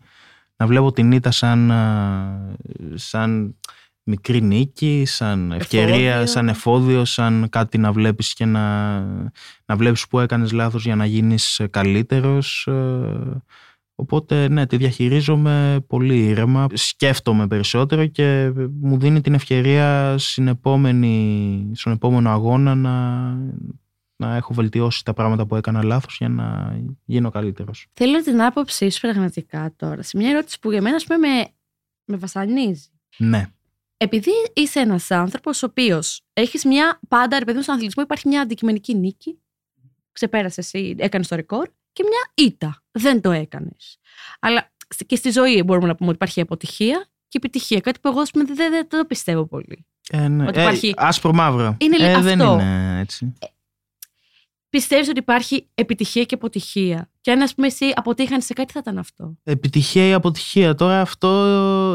[0.56, 2.58] να βλέπω την ήττα σαν, ε,
[2.94, 3.56] σαν
[4.04, 6.26] μικρή νίκη, σαν ευκαιρία, Εφόδιο.
[6.28, 9.00] σαν εφόδιο, σαν κάτι να βλέπεις και να,
[9.66, 12.68] να βλέπεις που έκανες λάθος για να γίνεις καλύτερος.
[12.68, 13.42] Ε,
[13.96, 21.72] Οπότε ναι, τη διαχειρίζομαι πολύ ήρεμα, σκέφτομαι περισσότερο και μου δίνει την ευκαιρία στην επόμενη,
[21.74, 23.28] στον επόμενο αγώνα να,
[24.16, 27.88] να έχω βελτιώσει τα πράγματα που έκανα λάθος για να γίνω καλύτερος.
[27.94, 30.02] Θέλω την άποψή σου πραγματικά τώρα.
[30.02, 31.48] Σε μια ερώτηση που για μένα, ας πούμε, με,
[32.06, 32.88] με βασανίζει.
[33.18, 33.46] Ναι,
[33.98, 37.00] Επειδή είσαι ένας άνθρωπος ο οποίος έχεις μια.
[37.08, 39.40] Πάντα, ρε παιδί μου, στον αθλητισμό υπάρχει μια αντικειμενική νίκη.
[40.12, 41.68] Ξεπέρασε εσύ, έκανες το ρεκόρ.
[41.94, 42.84] Και μια ήττα.
[42.92, 43.98] Δεν το έκανες.
[44.40, 47.80] Αλλά στη- και στη ζωή μπορούμε να πούμε ότι υπάρχει αποτυχία και επιτυχία.
[47.80, 49.86] Κάτι που εγώ ας πούμε, δεν, δεν, δεν το πιστεύω πολύ.
[50.10, 50.48] ε, ναι.
[50.48, 51.78] Ότι Ε, υπάρχει- άσπρο μαύρο.
[51.80, 52.22] Είναι ε, αυτό.
[52.24, 53.34] δεν είναι έτσι.
[54.70, 57.10] Πιστεύεις ότι υπάρχει επιτυχία και αποτυχία.
[57.22, 59.34] Και αν, ας πούμε, εσύ αποτύχανες σε κάτι, θα ήταν αυτό.
[59.44, 60.76] Επιτυχία ή αποτυχία.
[60.76, 61.28] Τώρα αυτό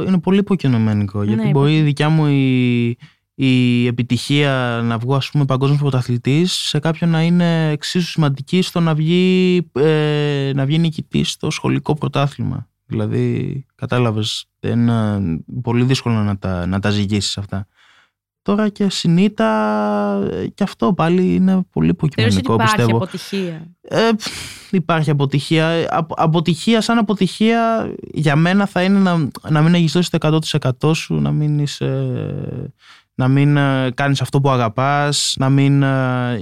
[0.07, 1.23] είναι πολύ υποκειμενικό.
[1.23, 2.97] Γιατί Ναι, μπορεί η δικιά μου η,
[3.35, 8.81] η επιτυχία να βγω ας πούμε παγκόσμιος πρωταθλητής σε κάποιον να είναι εξίσου σημαντική στο
[8.81, 12.69] να βγει, ε, να βγει νικητής στο σχολικό πρωτάθλημα.
[12.87, 15.21] Δηλαδή, κατάλαβες, δεν, ε,
[15.63, 17.67] πολύ δύσκολο να τα, να τα ζυγίσεις αυτά.
[18.49, 22.97] Τώρα και συνήτα και αυτό πάλι είναι πολύ Θεωρείς ότι υποκειμενικό υπάρχει πιστεύω.
[22.97, 25.67] αποτυχία; Ε, πφ, υπάρχει αποτυχία.
[25.67, 30.41] Ε, απο- αποτυχία σαν αποτυχία για μένα θα είναι να, να μην έχεις δώσει το
[30.83, 32.15] 100% σου, να μην, είσαι,
[33.15, 36.39] να μην ε, κάνεις αυτό που αγαπάς, να μην ε,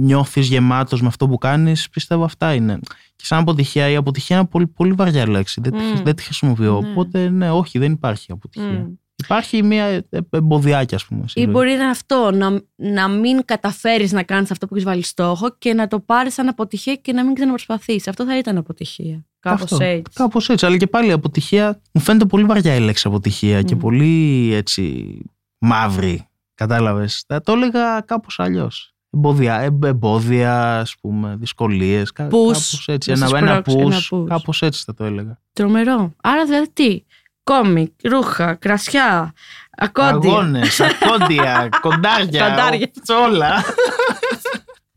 [0.00, 1.90] νιώθεις γεμάτος με αυτό που κάνεις.
[1.90, 2.78] Πιστεύω αυτά είναι.
[3.16, 5.60] Και σαν αποτυχία, η αποτυχία είναι πολύ, πολύ βαριά λέξη.
[5.60, 6.02] Δεν, τη- Μμ.
[6.04, 6.80] δεν τη χρησιμοποιώ.
[6.80, 6.90] Ναι.
[6.90, 8.64] Οπότε ναι, όχι, δεν υπάρχει αποτυχία.
[8.86, 8.92] Μμ.
[9.24, 11.28] Υπάρχει μια ε, ε, εμποδιάκι, ας πούμε.
[11.28, 11.52] στη Ή ζωή.
[11.52, 15.56] μπορεί να είναι αυτό, να, να μην καταφέρεις να κάνεις αυτό που έχεις βάλει στόχο
[15.58, 18.08] και να το πάρεις σαν αποτυχία και να μην ξαναπροσπαθήσει.
[18.08, 19.24] Αυτό θα ήταν αποτυχία.
[19.40, 19.84] Κάπως Αυτό.
[19.84, 20.02] έτσι.
[20.14, 20.66] Κάπως έτσι.
[20.66, 21.80] Αλλά και πάλι η αποτυχία.
[21.92, 23.78] Μου φαίνεται πολύ βαριά η λέξη αποτυχία και Μμ.
[23.78, 25.18] πολύ έτσι
[25.58, 26.28] μαύρη.
[26.54, 27.24] Κατάλαβες.
[27.26, 28.90] Θα το έλεγα κάπως αλλιώς.
[29.10, 32.08] Εμπόδια, ε, εμπόδια, ας πούμε, δυσκολίες.
[32.08, 32.12] Push.
[32.14, 33.10] Κάπως έτσι.
[33.10, 34.16] Να Ένα, σας ένα σπρώξει, ένα push.
[34.22, 34.26] push.
[34.28, 35.40] Κάπως έτσι θα το έλεγα.
[35.52, 36.14] Τρομερό.
[36.22, 37.02] Άρα δηλαδή τι;
[37.50, 39.32] Κόμικ, ρούχα, κρασιά,
[39.70, 40.30] ακόντια.
[40.30, 42.48] Αγώνες, ακόντια, κοντάρια.
[42.48, 42.90] Κοντάρια.
[43.08, 43.64] ο- Όλα.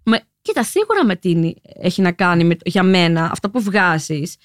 [0.03, 4.35] Με, κοίτα, σίγουρα με τι έχει να κάνει με, για μένα αυτό που βγάζεις.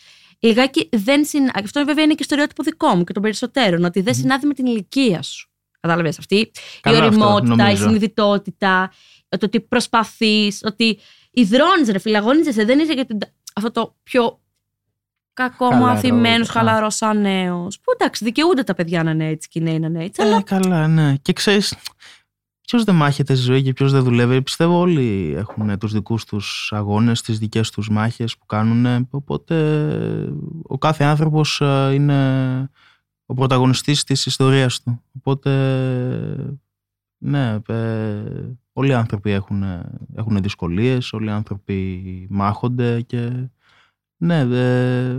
[0.41, 1.51] Λιγάκι δεν συν...
[1.55, 4.55] Αυτό βέβαια είναι και στο στερεότυπο δικό μου και των περισσότερων, ότι δεν συνάδει με
[4.55, 5.49] την ηλικία σου.
[5.81, 7.83] Κατάλαβες αυτή; Καλό η αυτό, οριμότητα, η νομίζω.
[7.83, 8.91] συνειδητότητα,
[9.29, 10.99] το ότι προσπαθείς, ότι
[11.31, 12.65] υδρώνεις, ρε φιλαγωνίζεσαι.
[12.65, 13.19] Δεν είσαι για την...
[13.55, 14.41] αυτό το πιο
[15.35, 16.47] κακό Χαλαρό, μαθημένο, α.
[16.47, 17.81] χαλαρός σαν νέος.
[17.81, 20.23] Που εντάξει, δικαιούνται τα παιδιά να είναι έτσι και οι νέοι να είναι έτσι.
[20.23, 21.15] αλλά Ε, καλά, ναι.
[21.23, 21.77] Και ξέρεις,
[22.67, 24.43] ποιος δεν μάχεται στη ζωή και ποιος δεν δουλεύει.
[24.43, 29.09] Πιστεύω όλοι έχουν τους δικούς τους αγώνες, τις δικές τους μάχες που κάνουν.
[29.11, 29.55] Οπότε
[30.63, 32.71] ο κάθε άνθρωπος είναι
[33.27, 35.03] ο πρωταγωνιστής της ιστορίας του.
[35.17, 35.51] Οπότε,
[37.19, 38.23] ναι, ε,
[38.73, 39.63] όλοι οι άνθρωποι έχουν,
[40.15, 43.31] έχουν δυσκολίες, όλοι οι άνθρωποι μάχονται και
[44.25, 45.17] ναι, ε,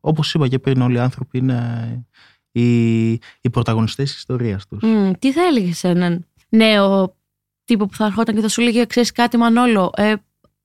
[0.00, 2.06] όπως είπα και πριν, όλοι οι άνθρωποι είναι
[2.52, 4.82] οι, οι πρωταγωνιστές της ιστορίας τους.
[4.82, 7.16] Μμ, τι θα έλεγες σε έναν νέο
[7.64, 10.14] τύπο που θα ερχόταν και θα σου λέγε: Ξέρεις κάτι, Μανόλο, ε,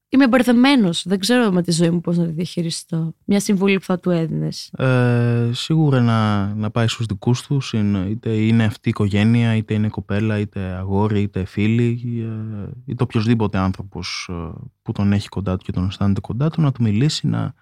[0.09, 1.03] είμαι μπερδεμένος.
[1.07, 3.13] Δεν ξέρω με τη ζωή μου πώς να τη διαχειριστώ.
[3.25, 4.71] Μια συμβουλή που θα του έδινες.
[4.77, 7.73] Ε, σίγουρα να, να πάει στους δικούς τους,
[8.09, 13.57] είτε είναι αυτή η οικογένεια, είτε είναι κοπέλα, είτε αγόρι, είτε φίλοι, ε, είτε οποιοδήποτε
[13.57, 14.33] άνθρωπος ε,
[14.81, 17.53] που τον έχει κοντά του και τον αισθάνεται κοντά του, να του μιλήσει, να,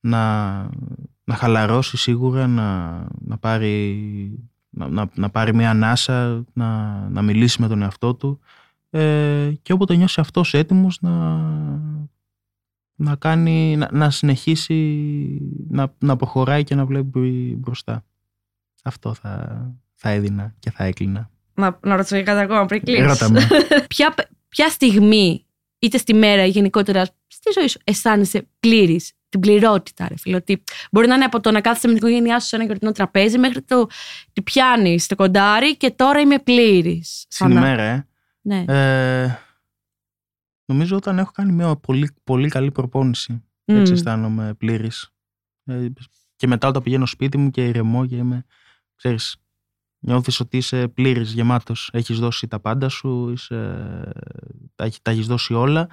[0.00, 0.54] να,
[1.24, 3.98] να χαλαρώσει σίγουρα, να, να πάρει
[4.70, 8.40] να, να, να πάρει μια ανάσα, να, να μιλήσει με τον εαυτό του
[8.90, 11.36] ε, και όποτε νιώσει αυτός έτοιμος να,
[12.94, 14.74] να, κάνει, να, να συνεχίσει
[15.68, 18.04] να, να προχωράει και να βλέπει μπροστά.
[18.84, 19.64] Αυτό θα,
[19.94, 21.30] θα έδινα και θα έκλεινα.
[21.54, 23.06] Να, να ρωτήσω κάτι ακόμα πριν κλείσεις.
[23.06, 23.46] Ρώτα με.
[23.94, 24.14] ποια,
[24.48, 25.46] ποια στιγμή,
[25.78, 30.36] είτε στη μέρα ή γενικότερα στη ζωή σου, αισθάνεσαι πλήρης την πληρότητα, ρε φίλε.
[30.36, 32.92] Ότι μπορεί να είναι από το να κάθεσαι με την οικογένειά σου σε ένα γιορτινό
[32.92, 33.78] τραπέζι μέχρι το
[34.28, 37.24] ότι πιάνεις το κοντάρι και τώρα είμαι πλήρης.
[37.28, 38.09] Στην ημέρα, ε.
[38.42, 38.64] Ναι.
[38.68, 39.38] Ε,
[40.64, 43.44] νομίζω όταν έχω κάνει μια πολύ, πολύ καλή προπόνηση.
[43.64, 43.74] Mm.
[43.74, 45.10] Έτσι αισθάνομαι πλήρης.
[45.64, 45.88] Ε,
[46.36, 48.44] και μετά όταν πηγαίνω σπίτι μου και ηρεμώ και είμαι,
[48.94, 49.36] ξέρεις,
[49.98, 51.90] νιώθεις ότι είσαι πλήρης, γεμάτος.
[51.92, 53.56] Έχεις δώσει τα πάντα σου, είσαι,
[54.74, 55.88] τα, τα έχεις δώσει όλα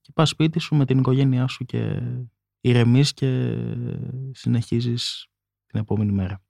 [0.00, 2.02] και πας σπίτι σου με την οικογένειά σου και
[2.60, 3.58] ηρεμείς και
[4.30, 5.26] συνεχίζεις
[5.66, 6.42] την επόμενη μέρα.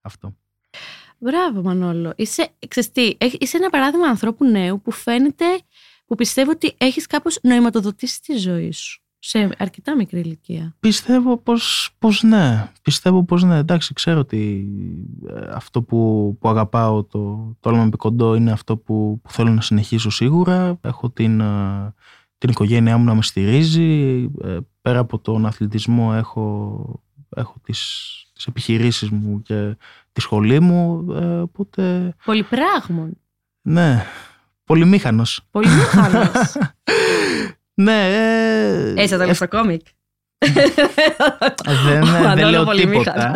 [0.00, 0.36] Αυτό.
[1.18, 2.12] Μπράβο Μανώλο.
[2.16, 5.44] Είσαι, ξεστή, είσαι ένα παράδειγμα ανθρώπου νέου που φαίνεται,
[6.06, 9.02] που πιστεύω ότι έχεις κάπως νοηματοδοτήσει τη ζωή σου.
[9.20, 10.76] Σε αρκετά μικρή ηλικία.
[10.80, 12.72] Πιστεύω πως, πως ναι.
[12.82, 13.56] Πιστεύω πως ναι.
[13.56, 14.68] Εντάξει, ξέρω ότι
[15.28, 19.60] ε, αυτό που, που αγαπάω, το, το με κοντό, είναι αυτό που, που θέλω να
[19.60, 20.78] συνεχίσω σίγουρα.
[20.80, 21.94] Έχω την, ε,
[22.38, 24.22] την οικογένειά μου να με στηρίζει.
[24.44, 27.02] Ε, πέρα από τον αθλητισμό έχω,
[27.36, 29.76] έχω τις, τις επιχειρήσεις μου και
[30.18, 31.06] τη σχολή μου.
[31.12, 32.14] Ε, οπότε...
[32.24, 33.18] Πολυπράγμων.
[33.62, 34.04] Ναι.
[34.64, 35.40] Πολυμήχανος.
[35.50, 36.56] Πολυμήχανος.
[37.84, 38.08] ναι.
[38.08, 39.86] Ε, Έτσι θα το στο κόμικ.
[41.84, 42.04] δεν,
[42.34, 43.32] δεν λέω τίποτα.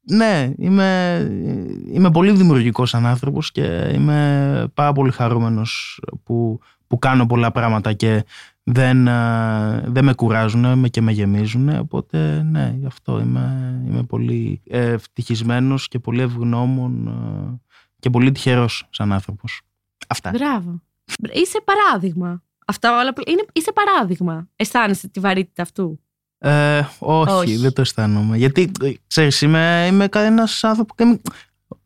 [0.00, 1.18] ναι, είμαι,
[1.92, 7.92] είμαι πολύ δημιουργικός σαν άνθρωπος και είμαι πάρα πολύ χαρούμενος που, που κάνω πολλά πράγματα
[7.92, 8.24] και
[8.62, 9.04] δεν,
[9.92, 11.68] δεν με κουράζουν και με γεμίζουν.
[11.68, 17.12] Οπότε ναι, γι' αυτό είμαι, είμαι πολύ ευτυχισμένος και πολύ ευγνώμων
[17.98, 19.62] και πολύ τυχερός σαν άνθρωπος.
[20.08, 20.30] Αυτά.
[20.30, 20.82] Μπράβο.
[21.32, 22.42] Είσαι παράδειγμα.
[22.66, 24.48] Αυτά όλα είναι, είσαι παράδειγμα.
[24.56, 26.00] Αισθάνεσαι τη βαρύτητα αυτού;
[26.38, 28.36] Ε, όχι, δεν το αισθάνομαι.
[28.36, 28.70] Γιατί,
[29.06, 30.96] ξέρεις, είμαι, είμαι ένας άνθρωπος...
[30.98, 31.20] Είμαι,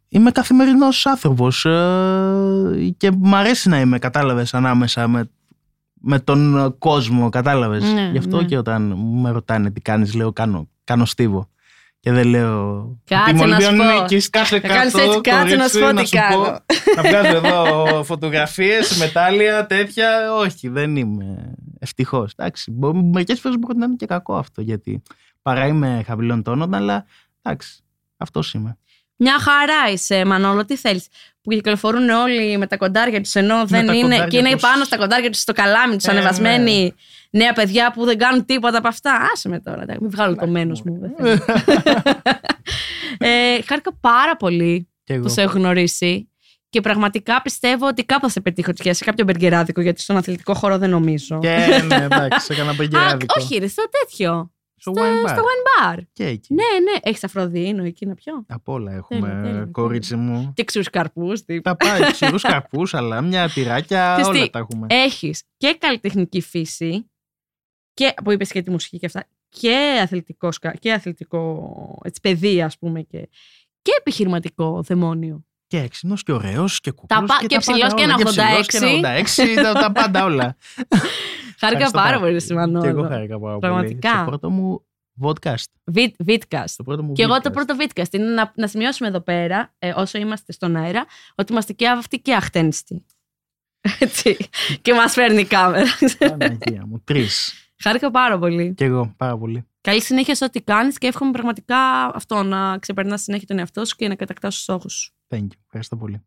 [0.08, 5.30] είμαι καθημερινός άνθρωπος ε, και μου αρέσει να είμαι, κατάλαβες, ανάμεσα με
[6.04, 8.44] με τον κόσμο, κατάλαβες; Ναι, Γι' αυτό ναι.
[8.44, 11.48] και όταν με ρωτάνε τι κάνεις, λέω κάνω, κάνω στίβο.
[12.00, 12.88] Και δεν λέω.
[13.04, 14.28] Κάτσε να σου πω.
[14.30, 16.44] κάθε Θα κάνεις έτσι, κάτσε να σου πω τι κάνω.
[16.94, 20.34] Θα βγάζω εδώ φωτογραφίες, μετάλλια, τέτοια.
[20.38, 21.54] Όχι, δεν είμαι.
[21.78, 22.26] Ευτυχώ.
[23.12, 25.02] Μερικές φορές μπορεί να είναι και κακό αυτό γιατί
[25.42, 27.04] παρά είμαι χαμηλών τόνων, αλλά
[27.42, 27.82] εντάξει,
[28.16, 28.78] αυτός είμαι.
[29.16, 30.64] Μια χαρά είσαι, Μανώλο.
[30.64, 31.06] Τι θέλεις.
[31.42, 34.26] Που κυκλοφορούν όλοι με τα κοντάρια τους ενώ δεν είναι.
[34.28, 34.62] και είναι τους...
[34.62, 36.82] πάνω στα κοντάρια τους στο καλάμι τους, ε, ανεβασμένοι
[37.30, 37.44] ναι.
[37.44, 39.28] νέα παιδιά που δεν κάνουν τίποτα από αυτά.
[39.32, 39.84] Άσε με τώρα.
[40.00, 41.00] Μην βγάλω το μένος μου.
[43.18, 46.28] ε, χάρηκα πάρα πολύ που σε έχω γνωρίσει.
[46.68, 50.54] Και πραγματικά πιστεύω ότι κάπου θα σε πετύχω τυχαία σε κάποιο μπεργκεράδικο, γιατί στον αθλητικό
[50.54, 51.38] χώρο δεν νομίζω.
[51.38, 51.48] Και
[51.88, 53.34] ναι, εντάξει, έκανα μπεργκεράδικο.
[53.38, 54.53] όχι, ρε, στο τέτοιο.
[54.84, 55.28] Στο, wine bar.
[55.28, 55.98] στο wine bar.
[56.12, 56.54] Και εκεί.
[56.54, 56.98] Ναι, ναι.
[57.02, 60.52] Έχεις αφροδίνο εκεί να πιω; Από όλα έχουμε, κορίτσι μου.
[60.54, 61.44] Και ξηρούς καρπούς.
[61.62, 64.86] Τα πάει, ξηρούς καρπούς, αλλά μια τυράκια, όλα τα έχουμε.
[64.90, 67.10] Έχεις και καλλιτεχνική φύση,
[67.94, 72.78] και, που είπες και τη μουσική και αυτά, και αθλητικός, και αθλητικό έτσι, παιδί, ας
[72.78, 73.28] πούμε, και,
[73.82, 75.44] και επιχειρηματικό δαιμόνιο.
[75.74, 77.26] Και έξυπνος και ωραίος και κουκλό.
[77.40, 79.24] Και, και ψηλός και ένα 86.
[79.34, 80.56] Και τα, τα πάντα όλα.
[81.60, 82.80] Χάρηκα πάρα πολύ σημαντικό.
[82.80, 83.60] Και εγώ χάρηκα πάρα πολύ.
[83.60, 84.18] Πραγματικά.
[84.18, 84.84] Το πρώτο μου
[85.22, 85.94] podcast.
[86.26, 86.64] Vidcast.
[86.76, 88.12] Το πρώτο μου και εγώ το πρώτο vidcast.
[88.12, 92.20] Είναι να, να σημειώσουμε εδώ πέρα, ε, όσο είμαστε στον αέρα, ότι είμαστε και αυτοί
[92.20, 93.04] και αχτένιστοι.
[93.98, 94.36] Έτσι.
[94.82, 95.86] και μας φέρνει η κάμερα.
[96.18, 97.00] Παναγία μου.
[97.04, 97.52] Τρεις.
[97.82, 98.74] Χάρηκα πάρα πολύ.
[98.74, 99.66] Και εγώ πάρα πολύ.
[99.80, 101.76] Καλή συνέχεια σε ό,τι κάνεις και εύχομαι πραγματικά
[102.14, 105.12] αυτό να ξεπερνάς συνέχεια τον εαυτό σου και να κατακτάς τους στόχους σου.
[105.34, 105.58] Thank you.
[105.64, 106.22] Ευχαριστώ πολύ.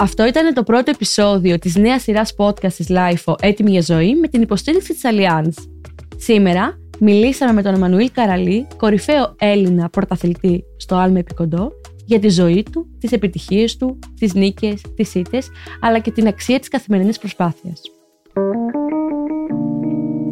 [0.00, 4.28] Αυτό ήταν το πρώτο επεισόδιο της νέας σειράς podcast της LIFO «Έτοιμη για ζωή» με
[4.28, 5.52] την υποστήριξη της Allianz.
[6.16, 11.72] Σήμερα μιλήσαμε με τον Εμμανουήλ Καραλή, κορυφαίο Έλληνα πρωταθλητή στο Άλμε Επικοντό,
[12.04, 15.48] για τη ζωή του, τις επιτυχίες του, τις νίκες, τις ήττες,
[15.80, 17.80] αλλά και την αξία της καθημερινής προσπάθειας.